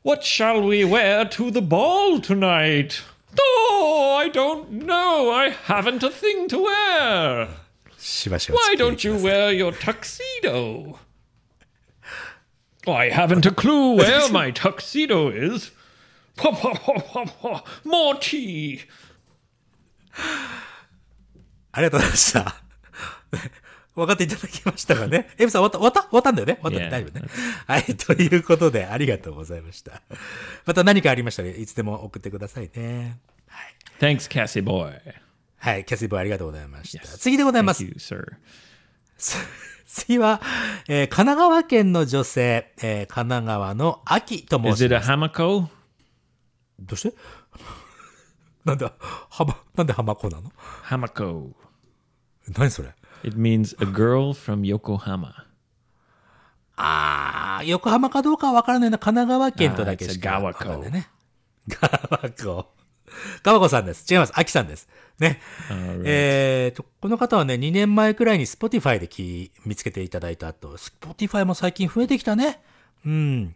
[0.07, 3.03] What shall we wear to the ball tonight?
[3.41, 5.31] Oh, I don't know.
[5.31, 7.49] I haven't a thing to wear.
[7.99, 10.97] しばしば Why 付き合い don't く you ださい wear your tuxedo?
[12.87, 15.71] I haven't a clue where my tuxedo is.
[17.85, 18.81] More tea.
[21.73, 22.57] ありがとうございました。
[24.02, 26.60] 分かっていただきましたかね エブさん終わった終わった終わったんだよね？
[26.62, 27.28] 終わった.大丈夫ね。
[27.68, 27.84] はい。
[27.98, 30.02] ということで、ありがとうございました。
[30.66, 33.20] また何かありましたらいつでも送ってくださいね。
[34.00, 35.00] Thanks, Cassie boy.
[35.58, 35.86] はい。
[35.86, 37.08] キャシーボーイありがとうございました。
[37.18, 37.84] 次でございま Thank す。
[37.84, 38.38] you, sir.
[39.88, 40.42] 次は、
[40.88, 45.10] えー神奈川県の女性、えー神奈川の秋と申 Is し it ま a す。
[45.12, 45.68] hamako?
[46.80, 47.18] どうして？
[48.66, 48.94] なんだ、
[49.30, 50.52] はま、なんで浜子なの
[50.84, 51.54] ？Hamako.
[52.56, 52.94] 何それ？
[53.24, 55.34] It means a girl from Yokohama.
[56.76, 58.98] あー、横浜かどうかはわからないな。
[58.98, 61.10] 神奈川県とだけしかわからないね。
[61.68, 62.68] 川子。
[63.42, 64.06] 川子さんです。
[64.12, 64.34] 違います。
[64.36, 64.88] 秋さんです。
[65.20, 65.42] ね。
[66.04, 72.62] えーと、この方はね、2年前くらいに Spotify でき見つけていただいた後、Spotify も最近増えてきたね。
[73.06, 73.56] うん。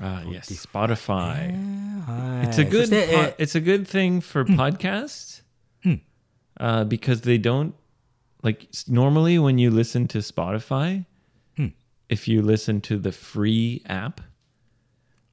[0.00, 1.52] Ah, yes, Spotify.
[2.06, 2.46] はい。
[2.46, 5.42] It's a そ good it's a good thing for podcasts
[6.58, 7.72] uh, because they don't
[8.43, 11.05] like s- normally when you listen to Spotify,
[12.09, 14.21] if you listen to the free app,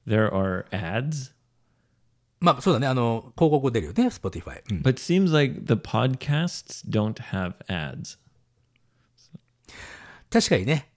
[0.05, 1.31] there are ads.
[2.41, 4.61] まあそうだね、あの、広告出るよね、Spotify。
[4.69, 8.17] うん But it seems like the podcasts don't have ads.
[10.29, 10.89] 確かにね。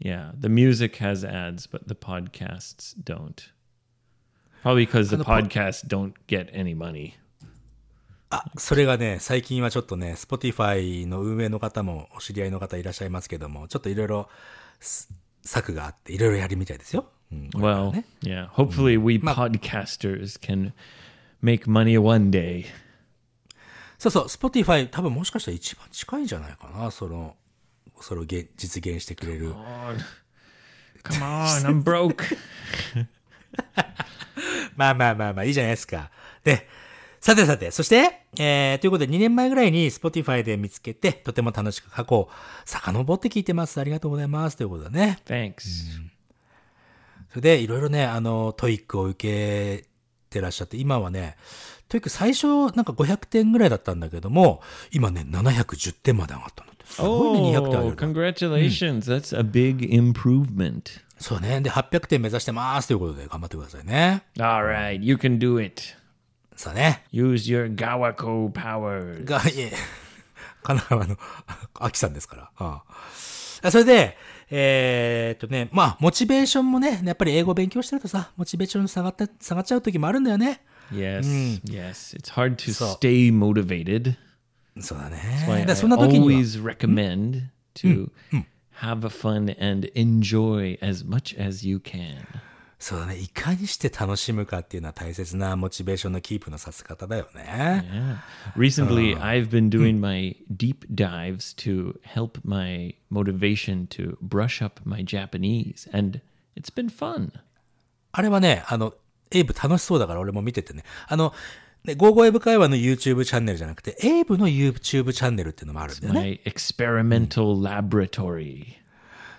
[0.00, 3.50] Yeah, the music has ads, but the podcasts don't.
[4.62, 7.16] Probably because the And the po- podcasts don't get any money.
[8.33, 14.27] あ、それがね、最近はちょっとね、Spotify の運営の方もお知り合いの方いらっしゃいますけども、ちょっといろいろ
[14.79, 17.05] す策があって、いろいろやるみたいですよ。
[17.31, 18.49] うん、Well, ね yeah.
[18.49, 20.71] Hopefully, we podcasters can
[21.43, 22.65] make money one day.
[23.99, 27.35] そうそう、Spotify 多分もしかしたら一番近いんじゃないかな、その、
[28.01, 29.53] それをげ実現してくれる。
[31.03, 32.35] Come on, I'm broke.
[34.75, 36.09] まあまあまあまあ、いいじゃないですか。
[36.43, 36.67] で、
[37.23, 42.29] さてさて、そして、えー、ということで2年前ぐらいに Spotify で見つけて、とても楽しく過去を
[42.65, 43.79] 遡って聞いてます。
[43.79, 44.57] ありがとうございます。
[44.57, 45.19] ということでね。
[45.25, 46.01] Thanks.
[47.29, 49.85] それで、いろいろね、あの、 TOEIC を受け
[50.29, 51.37] てらっしゃって、今はね、
[51.87, 56.85] TOEIC 最初なんか500点ぐらいだったんだけども、今ね、710点まで上がったんだって。
[56.87, 58.05] すごいね、200点上げ Oh, ると。
[58.05, 58.99] congratulations.
[59.09, 60.99] That's a big improvement.
[61.19, 61.61] そうね。
[61.61, 64.23] で、800点目指してますということで頑張ってくださいね。
[64.37, 66.02] All right, you can do it.
[66.55, 67.03] さあね。
[67.11, 69.25] Use your Gawako powers.
[69.25, 69.71] が、いえ、
[70.63, 72.51] 神奈川の、あ秋さんですから。
[72.57, 72.83] あ
[73.65, 74.17] あそれで、
[74.51, 80.61] えーっとね、まあ、モチベーションもね、やっぱり英語勉強してるとさ、モチベーション下がった、下がっちゃう時もあるんだよね。
[80.91, 82.15] Yes, yes.
[82.15, 84.15] It's hard to stay motivated.
[84.79, 85.65] そうだね。
[85.65, 87.43] でそんな時には、always recommend
[87.75, 88.11] to
[88.81, 92.25] have a fun and enjoy as much as you can.
[92.83, 93.15] そうだね。
[93.15, 97.87] いかにして楽しむかっていうのは大切なモチベーションのキープのさせ方だよね。
[97.89, 98.17] Yeah.
[98.57, 105.01] Recently, I've been doing my deep dives to help my motivation to brush up my
[105.01, 106.19] Japanese, and
[106.57, 107.31] it's been fun.
[108.11, 108.93] あれはね、あの、
[109.31, 110.83] エイブ楽しそうだから俺も見ててね。
[111.07, 111.33] あの、
[111.85, 116.19] ね、ゴーゴーエイブ会話の YouTube チャンネルじゃなくて、エイブの YouTube チャンネルっていうのもあるんだよね。
[116.19, 118.82] My experimental laboratory.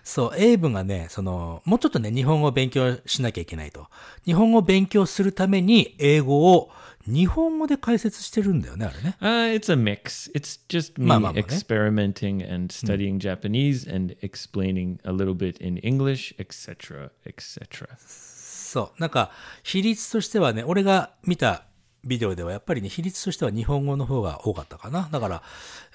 [0.04, 3.88] そう、エイブがね、その、もうちょっとね、日本語を勉強しなきゃいけないと。
[4.26, 6.70] 日本語を勉強するために、英語を
[7.06, 9.16] 日本語で解説してるんだよね、あれね。
[9.20, 10.30] Uh, it's a mix.
[10.34, 11.46] It's just me まあまあまあね。
[11.48, 17.88] experimenting and studying Japanese and explaining a little bit in English, etc., etc.
[17.98, 19.00] そう。
[19.00, 19.30] なんか、
[19.62, 21.64] 比率としてはね、俺が見た
[22.06, 25.08] ビデオではやっぱりね、比率としては日本語の方が多かったかな。
[25.10, 25.42] だから、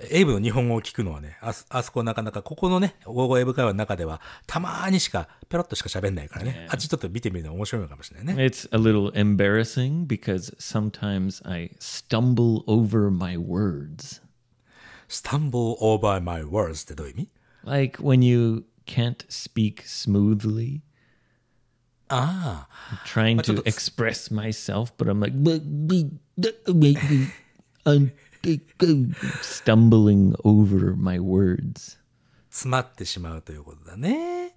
[0.09, 6.67] エイブの日本語を聞くのはね、あそあそこなかなか、ここのね、ゴーゴーエイブ会話の中では、たまーにしか、ペロッとしか喋んないからね。
[6.69, 8.45] あっちちょっと見てみるの面白いのかもしれないね。
[8.45, 14.21] It's a little embarrassing because sometimes I stumble over my words.
[15.09, 17.29] stumble over my words ってどういう意味
[17.63, 20.81] ？Like when you can't speak smoothly.
[22.09, 23.03] ああ。
[23.05, 26.09] trying to express myself, but I'm like "But we-
[26.73, 26.97] we-
[27.85, 28.11] I'm
[29.41, 31.97] stumbling over my words.
[32.49, 34.55] 詰まってしまうということだね。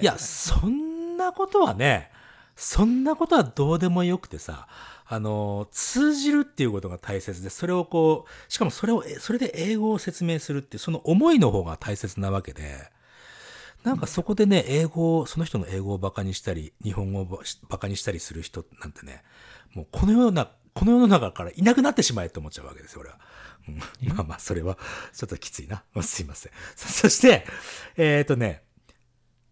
[0.00, 2.10] いや、そんなことはね、
[2.54, 4.68] そんなことはどうでもよくてさ、
[5.06, 12.90] あの、通じるっていうことが大切で、それをこう、しかもそれを、えそれで英語を説明するっていう、その思いの方が大切なわけで、
[13.84, 17.38] なんかそこでね、英語を、その人の英語をバカにしたり、日本語をバ
[17.68, 19.22] バカにしたりする人なんてね、
[19.74, 23.18] もうこのような、この世の中からいなくなってしまえと思っちゃうわけですよ、俺は。
[23.68, 24.76] うん、まあまあ、それは、
[25.14, 25.82] ちょっときついな。
[25.94, 26.52] まあすいません。
[26.76, 27.46] そそして、
[27.96, 28.62] えっ、とね、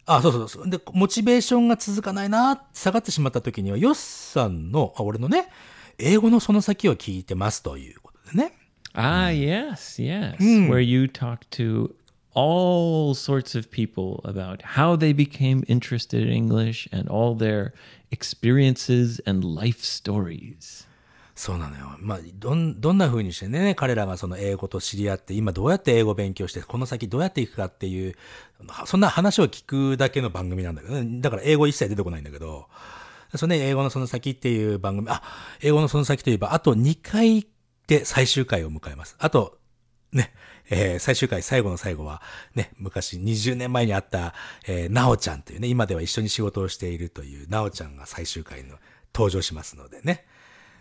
[0.04, 0.70] あ、そうそうそう。
[0.70, 5.48] で、モチベーションが続かないな、下がってしまった時には、ヨッさんの、あ、俺のね、
[5.98, 8.54] 英語のその先を聞いてますということでね。
[8.94, 10.36] Ah, yes, yes.
[10.38, 11.94] Where you talk to
[12.34, 17.72] all sorts of people about how they became interested in English and all their
[18.10, 20.86] experiences and life stories.
[21.38, 21.96] そうなのよ。
[22.00, 28.16] まあ、どん、どんな風にしてね、彼らがその英語と知り合って、今どうやって英語を勉強して、この先どうやっていくかっていう、
[28.86, 31.20] そんな話を聞くだけの番組なんだけどね。
[31.20, 32.66] だから英語一切出てこないんだけど、
[33.36, 35.22] そのね、英語のその先っていう番組、あ、
[35.62, 37.46] 英語のその先といえば、あと2回
[37.86, 39.14] で最終回を迎えます。
[39.20, 39.58] あと、
[40.12, 40.32] ね、
[40.70, 42.22] えー最終回最後の最後は、
[42.54, 44.34] ね、昔20年前にあった、
[44.66, 48.76] えー、なおちゃんというね、今では一緒に仕事をしているというなおちゃんが最終回の
[49.14, 50.24] 登場しますのでね。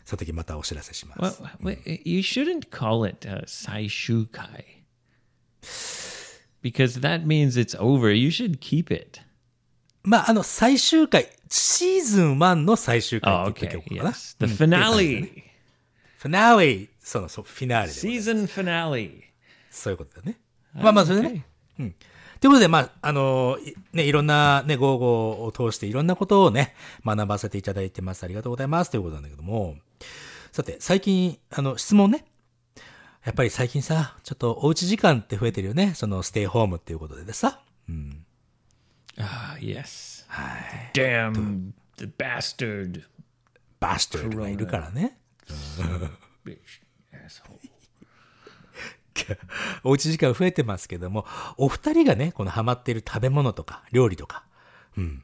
[0.05, 1.43] その時またお知らせします。
[1.61, 4.63] Well, wait, you shouldn't call it uh, Saishukai.
[6.63, 8.13] Because that means it's over.
[8.13, 9.19] You should keep it.
[10.03, 13.71] まあ、あの、最終回、シーズン1の最終回 Oh, って言っ okay.
[13.71, 14.09] ておこうかな。
[14.11, 14.47] Yes.
[14.47, 15.43] The finale.
[16.19, 19.26] フィナーレ、その、そう、フィナーレ Season finale.
[19.77, 20.39] そういうことだね。
[20.73, 21.45] まあまあ、それでね。
[21.79, 21.95] うん。
[22.39, 28.23] ということで、まあ、あのいね、いろんなね、ゴーゴーを通していろんなことをね、学ばせていただいてます。
[28.23, 28.91] ありがとうございます。
[28.91, 29.75] ということなんだけども。
[30.51, 32.25] さて、最近、あの、質問ね。
[33.23, 35.93] やっぱり最近さ、ちょっとおうち時間って増えてるよね。
[35.95, 37.61] その、ステイホームっていうことでさ。
[39.17, 40.25] Ah, yes.
[40.93, 43.03] Damn the bastard.
[43.79, 45.17] バストルがいるからね。
[49.25, 49.37] Asshole.
[49.83, 51.25] おうち時間増えてますけども、
[51.57, 54.43] お二人がね、このハマっている食べ物とか、料理とか、
[54.97, 55.23] うん。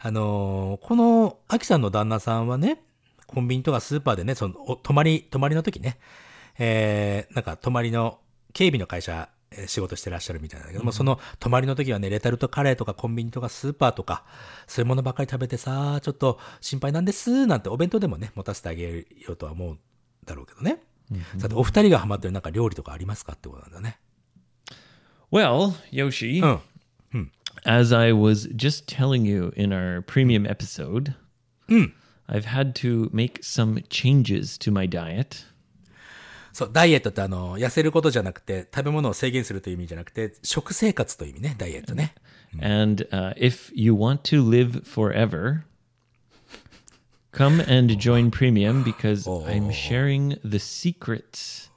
[0.00, 2.82] あのーこの、アキさんの旦那さんはね、
[3.26, 5.98] コンビニとかスーパーでね、その、お泊まり、泊まりの時ね、
[6.58, 8.20] えー、なんか泊まりの、
[8.52, 14.24] 警備の会社、えー仕事してらっしゃるみたいなんだけども、その泊まりの時はね、レタルトカレーとかコンビニとかスーパーとか、
[14.66, 19.78] そういうものばっかり食べてさ、ちょっと心配なんです、なんてお弁当でもね、持たせてあげようとは思う
[20.26, 20.82] だろうけどね。
[21.38, 23.98] さて、お二人がハマってるなんか料理とかありますかってことなんだね。
[25.30, 27.32] Well, Yoshi, うん。
[27.64, 31.14] as I was just telling you in our premium episode,
[32.28, 35.46] I've had to make some changes to my diet.
[36.52, 42.14] そう、ダイエットってあの、痩せることじゃなくて、食べ物を制限するという意味じゃなくて、食生活という意味ね、ダイエットね。
[42.60, 45.64] And uh, if you want to live forever,
[47.38, 51.70] come and join Premium because I'm sharing the secrets.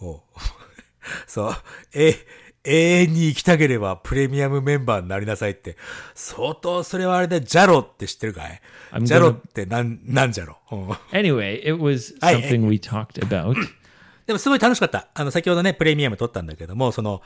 [1.26, 1.56] そう、
[1.94, 2.16] え、
[2.64, 5.76] 永遠に生きたければプレミアムメンバーになりなさいって、
[6.14, 8.60] 相当それはあれで、ジャロって知ってるかい？
[9.04, 10.88] ジャロってなん、なんじゃろ、うん。
[11.12, 13.54] Anyway, it was something we talked about.
[14.26, 15.08] でもすごい楽しかった。
[15.14, 17.22] あの、先ほどね、プレミアム撮ったんだけども、その、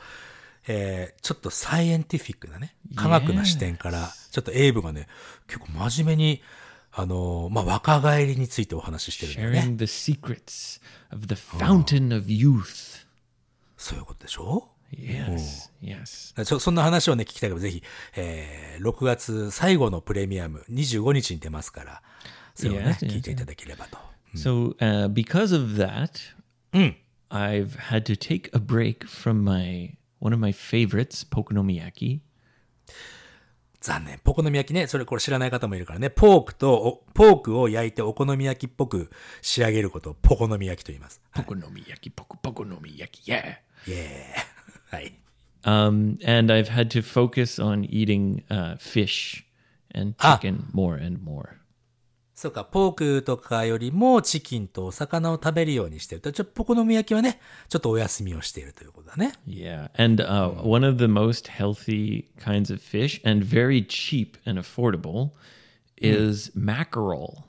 [0.67, 5.07] えー、ちょっとサイエンティフィックなね、科学な視点から、ちょっとエイブがね、
[5.47, 6.41] 結構真面目に、
[6.95, 9.75] あのーまあ、若返りについてお話ししてるんだよね。
[9.75, 10.79] sharing the secrets
[11.11, 13.05] of the fountain of youth.
[13.77, 16.45] そういうことでしょ Yes, yes.
[16.45, 17.83] そそんな話をね、聞きたいから、ぜひ、
[18.15, 22.01] えー、6月最後のプレミアム、25日に出ますから、
[22.53, 23.97] それをね、Yes, yes, 聞いていただければと。
[24.35, 26.19] So, uh, because of that,
[27.29, 32.19] I've had to take a break from my one of my favorites, Pokonomiyaki.
[33.83, 34.17] 残念。
[34.23, 34.87] ポコノミ焼きね。
[34.87, 36.09] それ、これ知らない方もいるからね。
[36.09, 41.21] ポークと、ポークを焼いてお好み焼きっぽく仕上げることポコノミ焼きと言います。
[41.33, 43.91] ポコノミ焼き、ポコ、ポコノミ焼き、イェー。
[43.91, 44.95] イェー。
[44.95, 45.13] はい。
[45.65, 49.43] Um, and I've had to focus on eating、uh, fish
[49.93, 51.62] and chicken more and more.
[52.43, 59.31] そうか、ポークとかよりもチキンとお魚を食べるようにしてると、ちょっとポコのみ焼きはね、ちょっとお休みをしているということだね。
[59.47, 65.29] Yeah, and uh, one of the most healthy kinds of fish and very cheap and affordable
[65.95, 67.43] is mackerel.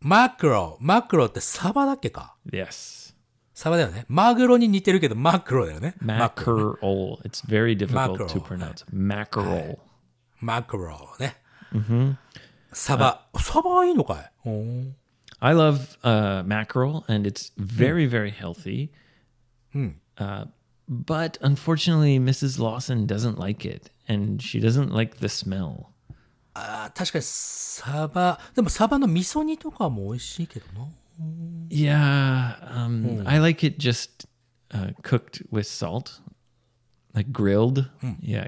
[0.00, 0.78] マクロ。
[0.80, 3.14] マクロってサバだっけか Yes,
[3.54, 4.04] サバだよね。
[4.08, 5.94] マグロに似てるけど、マクロだよね。
[6.00, 6.76] マクロ。
[6.82, 7.20] mackerel.
[7.22, 8.84] It's very difficult to pronounce.
[8.92, 9.78] Mackerel.
[10.40, 11.45] マクロね。
[12.73, 13.27] サバ。
[13.39, 14.91] サバはいいのかいおー
[15.39, 18.91] I love uh, mackerel, and it's very, very healthy.
[20.17, 20.45] Uh,
[20.87, 22.59] but unfortunately, Mrs.
[22.59, 25.87] Lawson doesn't like it, and she doesn't like the smell.
[26.53, 30.87] あー確かにサバ、でもサバの味噌煮とかも美味しいけどな。
[31.69, 34.27] Yeah, um, I like it just
[34.71, 36.21] uh, cooked with salt,
[37.15, 37.89] like grilled.
[38.21, 38.47] Yeah,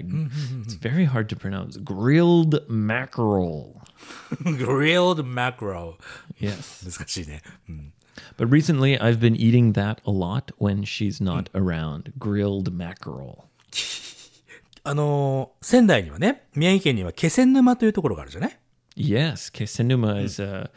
[0.65, 1.77] it's very hard to pronounce.
[1.77, 3.81] Grilled mackerel.
[4.43, 5.97] grilled mackerel.
[6.39, 6.83] Yes.
[6.85, 7.41] 難しいね。
[7.69, 7.93] うん。
[8.37, 12.13] But recently, I've been eating that a lot when she's not around.
[12.19, 13.45] Grilled mackerel.
[14.85, 18.59] あのー仙台にはね、宮城県には気仙沼というところがあるじゃない
[18.95, 20.69] Yes, Kesenuma is a,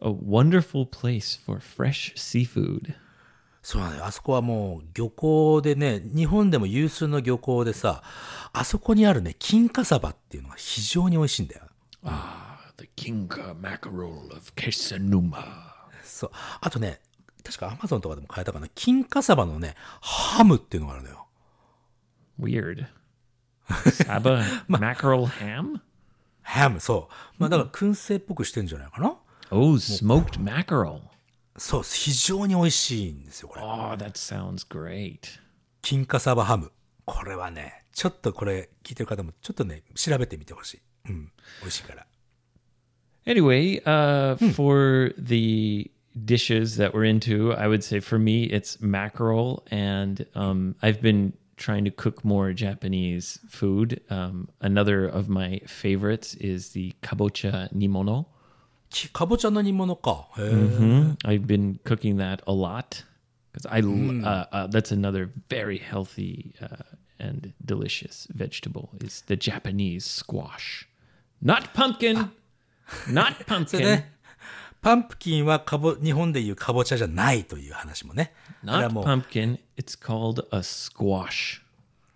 [0.00, 2.94] a wonderful place for fresh seafood.
[3.69, 4.05] そうなのよ。
[4.07, 8.01] あそこはもう漁港でね、日本でも有数の漁港でさ、
[8.51, 11.61] あそこにあるね、金華サバっていうのが非常に美味しいんだよ。
[12.03, 15.43] Ah, the Kinka mackerel of Kesanuma.
[16.03, 16.31] そう。
[16.61, 16.99] あとね、
[17.43, 18.67] 確かアマゾンとかでも買えたかな。
[18.73, 21.27] 金華サバのね、ハムっていうのがあるのよ。
[22.41, 22.87] Weird.
[23.69, 25.79] Saba mackerel ham?
[26.41, 27.13] ハム、そう。
[27.37, 29.15] まあだから燻製っぽくしてんじゃないかな。
[29.51, 31.01] Oh, smoked mackerel.
[31.59, 33.61] そう、非常に美味しいんですよ、これ。
[33.61, 35.39] Oh, that sounds great.
[35.81, 36.71] 金華サバハム。
[37.05, 40.79] これはね、ちょっとこれ聞いてる方もちょっとね、調べてみてほしい。
[41.09, 41.31] うん。
[41.61, 42.05] 美味しいから。
[43.25, 45.91] Anyway, uh, for the
[46.25, 51.33] dishes that we're into, I would say for me it's mackerel, and um, I've been
[51.57, 54.01] trying to cook more Japanese food.
[54.09, 58.25] Um, another of my favorites is the kabocha nimono.
[58.89, 60.27] きかぼちゃの煮物か。
[60.37, 60.45] へえ。
[61.25, 63.03] I've been cooking that a lot
[63.53, 63.87] because I l-
[64.23, 66.83] uh, uh, that's another very healthy uh,
[67.19, 70.87] and delicious vegetable is the Japanese squash,
[71.43, 72.29] not pumpkin,
[73.07, 73.79] not pumpkin.
[73.79, 74.11] ね、
[74.81, 78.33] パンプキンはかぼ、日本でいうかぼちゃじゃないという話もね。
[78.63, 79.59] Not pumpkin.
[79.77, 81.61] It's called a squash.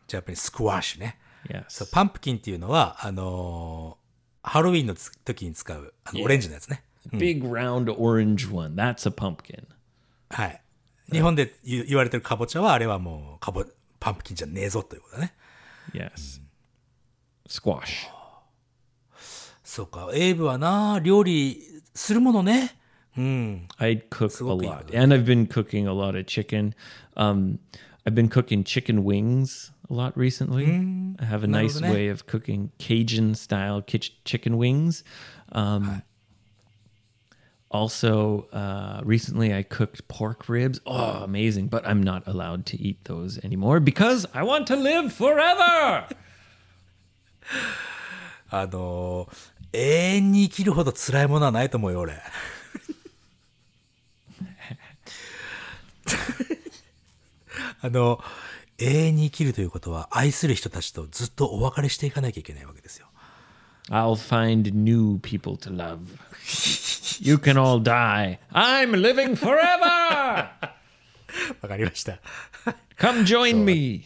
[0.08, 1.18] ジャパニースクワッシュね。
[1.50, 1.66] Yes.
[1.68, 4.03] そう、パンプキンっていうのは、あのー
[4.44, 6.84] ハロウィンのつ時に使う、あの、オレンジのやつね。
[7.12, 8.76] Big round orange one.
[8.76, 9.66] That's a pumpkin.
[10.30, 10.62] はい。
[11.12, 13.66] 日本で言言われてるかぼちゃは、あれはもう、かぼ、
[14.00, 15.34] パンプキンじゃねえぞということだね。
[15.94, 16.42] Yes.
[17.48, 18.08] Squash.
[19.64, 20.10] そうか。
[20.14, 21.62] エイブはな、料理
[21.94, 22.76] するものね。
[23.18, 23.68] うん。
[23.80, 26.74] I'd cook a lot, and I've been cooking a lot of chicken.
[27.16, 27.60] Um,
[28.06, 30.67] I've been cooking chicken wings a lot recently.
[31.19, 31.91] I have a nice ne.
[31.91, 35.05] way of cooking Cajun style kitch- chicken wings.
[35.53, 36.03] Um,
[37.71, 40.81] also, uh, recently I cooked pork ribs.
[40.87, 41.69] Oh, amazing!
[41.69, 46.07] But I'm not allowed to eat those anymore because I want to live forever.
[48.51, 52.15] あのー永遠に生きるほど辛いものはないと思うよ、俺。
[57.81, 58.21] あの、
[58.80, 63.08] 永遠に生きるということは、愛する人たちとずっとお別れしていかなきゃいけないわけですよ。
[63.90, 66.00] I'll find new people to love.
[67.20, 68.40] you can all die.
[68.52, 70.48] I'm living forever.
[71.62, 72.20] わかりました。
[72.98, 74.06] Come join me.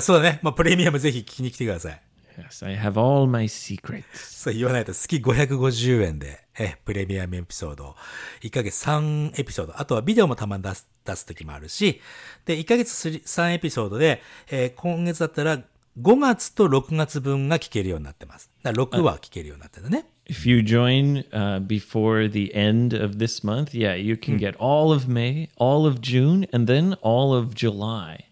[0.00, 0.40] そうだね。
[0.42, 2.00] まあ、プレミアムぜひ聞きに来てください。
[2.48, 4.04] Yes, I have all my secrets.
[4.14, 7.96] そう言わないと月550円で、え、プレミアムエピソード、
[8.42, 12.00] 1ヶ月3エピソード、あとはビデオもたまに出す、出す時もあるし、
[12.44, 15.62] で、1ヶ月3エピソードで、えー今月だったら
[16.00, 18.50] 5月と6月分が聞けるようになってます。
[18.62, 20.06] だから6は聞けるようになってるね。
[20.26, 25.08] If you join uh, before the end of this month, yeah, you can get all of
[25.08, 28.26] May, all of June, and then all of July.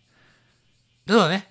[1.09, 1.48] そうだね。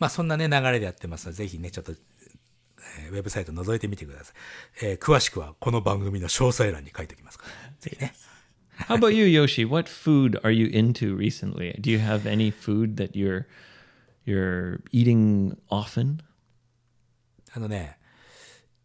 [0.00, 0.06] はい。
[0.06, 4.34] まあそんなね、流れでやってますので、ぜひね、ちょっと、えーウェブサイト覗いてみてください。
[4.82, 7.72] えー詳しくはこの番組の詳細欄に書いておきますから。
[7.78, 8.14] ぜひね。
[8.88, 9.68] How about you, Yoshi?
[9.68, 11.78] What food are you into recently?
[11.80, 13.44] Do you have any food that you're
[14.26, 16.20] you're eating often?
[17.52, 17.98] あのね、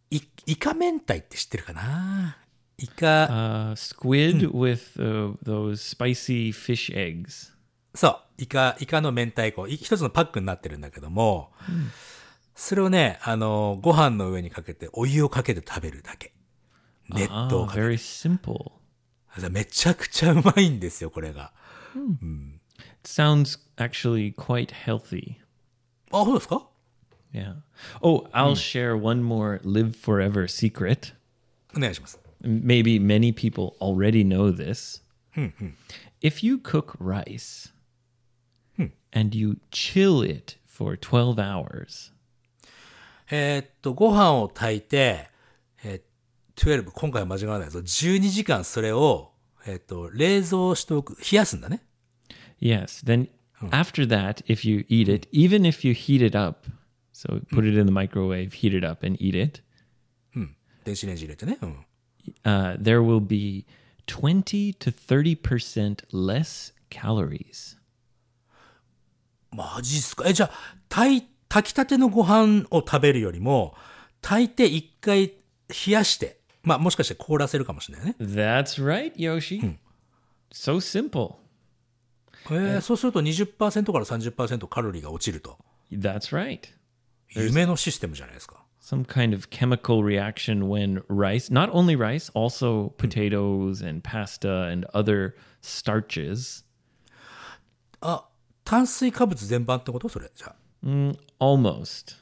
[0.10, 2.38] い、イカ明太って知ってるかな
[2.78, 7.55] イカ、Uh, squid with uh, those spicy fish eggs.
[7.96, 11.52] そう、イカ、イカの明太子、い一つのパックになってるんだけども、
[12.56, 16.34] それをね、あの、ご飯の上にかけて、お湯をかけて食べるだけ。
[17.10, 17.86] 熱湯 Oh, をかけて。
[17.88, 18.72] very simple.
[19.50, 21.52] めちゃくちゃうまいんですよ、これが。
[21.96, 22.02] It
[23.04, 25.36] sounds actually quite healthy.
[26.12, 26.68] あ、そうですか
[27.34, 27.56] Yeah.
[28.02, 31.14] Oh, I'll share one more live forever secret.
[31.76, 32.18] お願いします。
[32.42, 35.02] Maybe many people already know this.
[36.22, 37.74] If you cook rice
[39.16, 42.12] and you chill it for 12 hours.
[43.32, 45.30] えっと、ご飯を炊いて、
[45.84, 47.80] えー、12、今回間違わないぞ。
[47.80, 49.32] 12時間それを、
[49.66, 51.82] えっと、冷蔵しておく、冷やすんだね。
[52.62, 53.70] Yes, then hmm.
[53.70, 55.40] after that, if you eat it, hmm.
[55.40, 56.70] even if you heat it up,
[57.14, 57.56] so hmm.
[57.56, 59.64] put it in the microwave, heat it up and eat it.
[60.36, 60.56] うん。
[60.84, 61.58] 電子レンジ入れてね。
[61.62, 61.86] うん。
[62.44, 63.66] Uh, there will be
[64.08, 67.78] 20 to 30% less calories.
[69.56, 70.52] マジっすかえ、じゃあ、
[70.90, 71.30] 炊
[71.64, 73.76] きたてのご飯を食べるよりも、
[74.22, 75.34] 炊いて一回
[75.70, 78.16] 冷やして、まあもしかして凍らせるかもしれないね。
[78.20, 79.78] That's right, Yoshi.
[80.52, 81.36] So simple.
[82.52, 85.58] えー、そうすると20%から30%カロリーが落ちると。
[85.92, 86.60] That's right.
[87.30, 88.64] 夢のシステムじゃないですか。
[88.82, 95.34] Some kind of chemical reaction when rice, not only rice, also potatoes and pasta and other
[95.64, 96.64] starches
[98.02, 98.26] あ、
[98.66, 100.56] 炭水化物全般ってことそれ、じゃあ。
[100.86, 102.16] Mm, almost.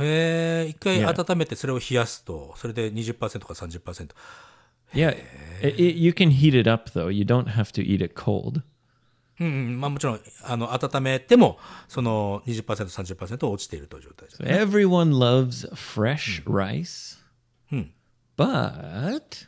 [0.00, 4.08] へえ、一回.温めてそれを冷やすと、それで20%か30%。
[4.92, 5.16] Yeah.
[5.62, 7.10] I- I- you can heat it up though.
[7.10, 8.62] You don't have to eat it cold.
[9.38, 11.58] うんうん、まあもちろん、あの、温めても、
[11.88, 14.42] その20%、30%落ちているという状態です。
[14.42, 17.18] So everyone loves fresh rice.
[18.38, 19.46] But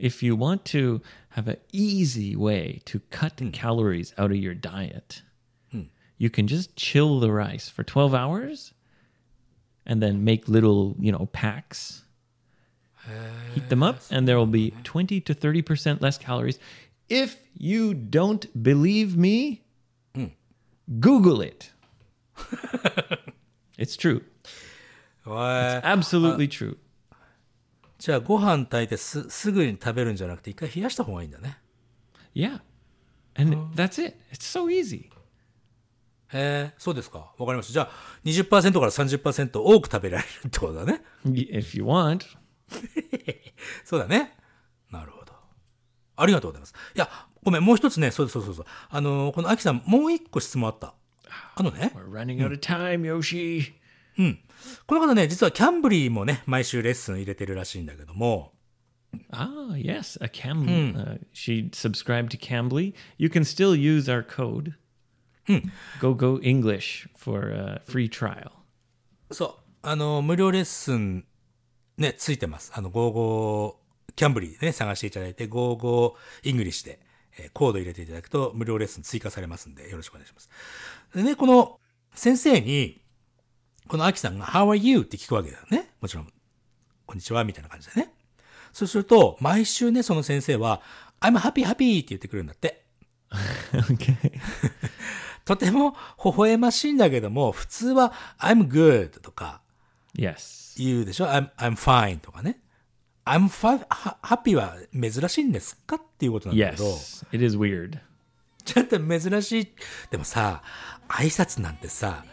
[0.00, 3.50] if you want to have an easy way to cut hmm.
[3.50, 5.22] calories out of your diet,
[5.70, 5.82] hmm.
[6.18, 8.74] you can just chill the rice for 12 hours
[9.86, 12.04] and then make little, you know, packs.
[13.54, 16.58] Heat them up and there will be uh, 20 to 30% less calories.
[17.08, 19.62] If you don't believe me,
[20.14, 20.26] hmm.
[21.00, 21.70] Google it.
[23.78, 24.22] it's true.
[25.24, 26.76] へえ Absolutely uh, true.
[28.00, 31.58] じゃあご飯炊いてすすぐに食べるんじゃなくて、一回冷やした方がいいんだね。
[32.34, 32.62] Yeah.
[33.34, 34.16] And that's it.
[34.32, 35.10] It's so easy.
[36.32, 37.34] へえ、そうですか。
[37.36, 37.72] わかりました。
[37.74, 37.90] じゃあ、
[38.24, 41.02] 20%から30%多く食べられるってことだね。
[41.26, 42.24] If you want.
[43.84, 44.34] そうだね。
[44.90, 45.34] なるほど。
[46.16, 46.74] ありがとうございます。
[46.94, 47.10] いや、
[47.42, 48.66] ごめん、もう一つね、そうそうそうそう。
[48.88, 50.94] あの、このアキさん、もう一個質問あった。
[51.54, 53.74] あのね、We're running out of time, Yoshi.
[54.86, 58.52] この方ね、実は Cambly もね、毎週レッスン入れてるらしいんだけども、
[59.32, 60.66] Ah, yes, a Cam.
[60.94, 62.94] Uh, she subscribed to Cambly.
[63.18, 64.74] You can still use our code.
[66.00, 68.52] Go Go English for a free trial.
[69.32, 71.24] そう、あの、無料レッスン、
[71.96, 72.70] ね、ついてます。
[72.74, 73.74] あの、55、
[74.14, 76.12] Cambly でね、探していただいて、55
[76.44, 77.00] English で、
[77.38, 80.50] えーコード入れていただくと、無料レッスン追加されますんで、よろしくお願いします。
[81.14, 81.80] でね、この、
[82.14, 83.00] 先生に、
[83.90, 85.00] このアキさんが、How are you?
[85.00, 85.90] って聞くわけだよね。
[86.00, 86.32] もちろん、
[87.06, 88.12] こんにちは、みたいな感じでね。
[88.72, 90.80] そうすると、毎週ね、その先生は、
[91.20, 92.84] I'm happy, happy って言ってくるんだって。
[95.44, 99.60] とても微笑ましいんだけども、普通は I'm good とか、
[100.16, 100.74] Yes.
[100.78, 102.60] 言うでしょ？I'm, I'm fine とかね。
[103.24, 107.26] I'm fi- ha- happy は珍しいんですかっていうことなんだけど、Yes.
[107.32, 107.98] It is weird.
[108.64, 109.72] ちょっと珍しい。
[110.12, 110.62] でもさ、
[111.08, 112.24] 挨拶なんてさ、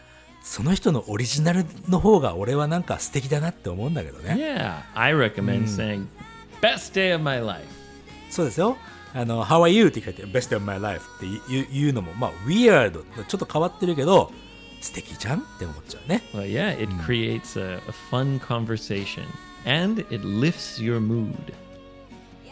[0.48, 4.34] その人のオリジナルの方が俺はなんか素敵だなって思うんだけどね。
[4.34, 4.80] Yeah.
[4.94, 6.06] I recommend saying,
[6.62, 7.66] best day of my life.
[8.30, 8.78] そうですよ。
[9.12, 9.88] あの、How are you?
[9.88, 12.92] って書いて、Best of my life って言うのも、まあ、weird。
[13.26, 14.32] ちょっと変わってるけど、
[14.80, 16.22] 素敵じゃんって思っちゃうね。
[16.32, 19.24] Well, yeah, it creates a, a fun conversation
[19.66, 21.34] and it lifts your mood.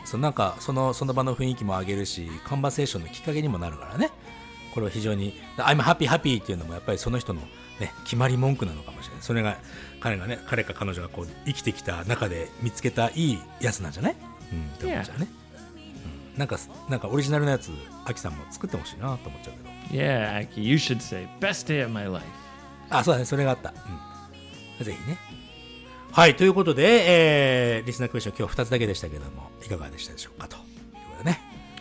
[0.05, 4.11] そうなんかそのその場の雰囲気も上げるしカンバセーションのきっかけにもなるからね
[4.73, 7.41] これは非常に「I'm happy happy」っていうのもやっぱりその人の、
[7.81, 9.23] ね、決まり文句なのかもしれない。
[9.23, 9.59] それが
[10.01, 14.17] 彼がね彼か彼女がこう生きてきた中で見つけたいいやつなんじゃない？
[14.53, 15.29] うんって思っちゃうね、
[16.35, 16.59] うん、なんか
[16.89, 17.71] なんかオリジナルのやつ
[18.05, 19.55] アキさんも作ってほしいなと思っちゃう
[19.91, 20.03] けど。
[20.03, 22.25] Yeah, Aki, you should say, best day of my life.
[22.91, 23.25] あそうだね。
[23.25, 23.75] それがあった、
[24.79, 25.19] うん、ぜひね。
[26.13, 30.63] はいということで、えー、リスナークエスチョン今日2つだけでしたけどもいかがでしたでしょうかという
[30.95, 31.41] ことでね。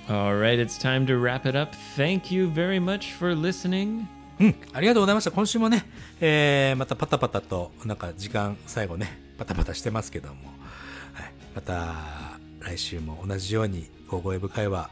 [0.09, 1.73] All right, it's time to wrap it up.
[1.95, 4.07] Thank you very much for listening.
[4.39, 5.31] うん、ありがとうございました。
[5.31, 5.85] 今週もね、
[6.19, 10.35] えー、またパタパタと、なんか時間最後ね、パタパタしてますけども、
[11.13, 11.95] はい、また
[12.59, 14.89] 来週も同じように、ゴーゴーエブ会話、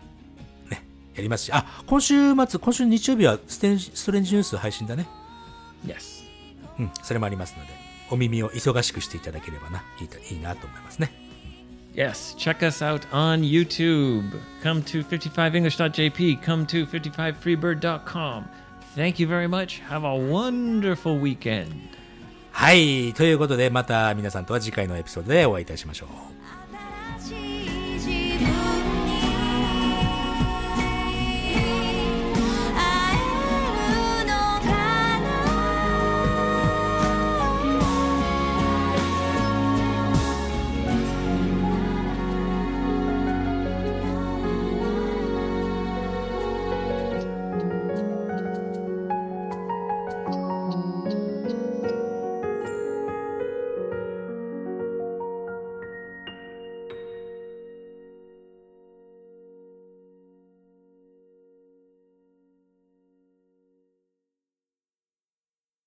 [0.70, 0.86] ね、
[1.16, 5.08] やりますし、あ、今週末、今週日曜日はステンストレンジニュース配信だね。
[5.86, 6.24] Yes.
[6.80, 7.74] うん、それもありますので、
[8.10, 11.12] お耳を忙しくしていただければな、いいといいなと思いますね。
[11.96, 14.39] Yes, check us out on YouTube.
[14.64, 16.39] Come to 55english.jp.
[16.41, 18.46] Come to 55freebird.com.
[18.96, 19.82] Thank you very much.
[19.89, 21.68] Have a wonderful weekend.
[22.52, 26.43] はい、ということで、また皆さんとは次回のエピソードでお会いいたしましょう。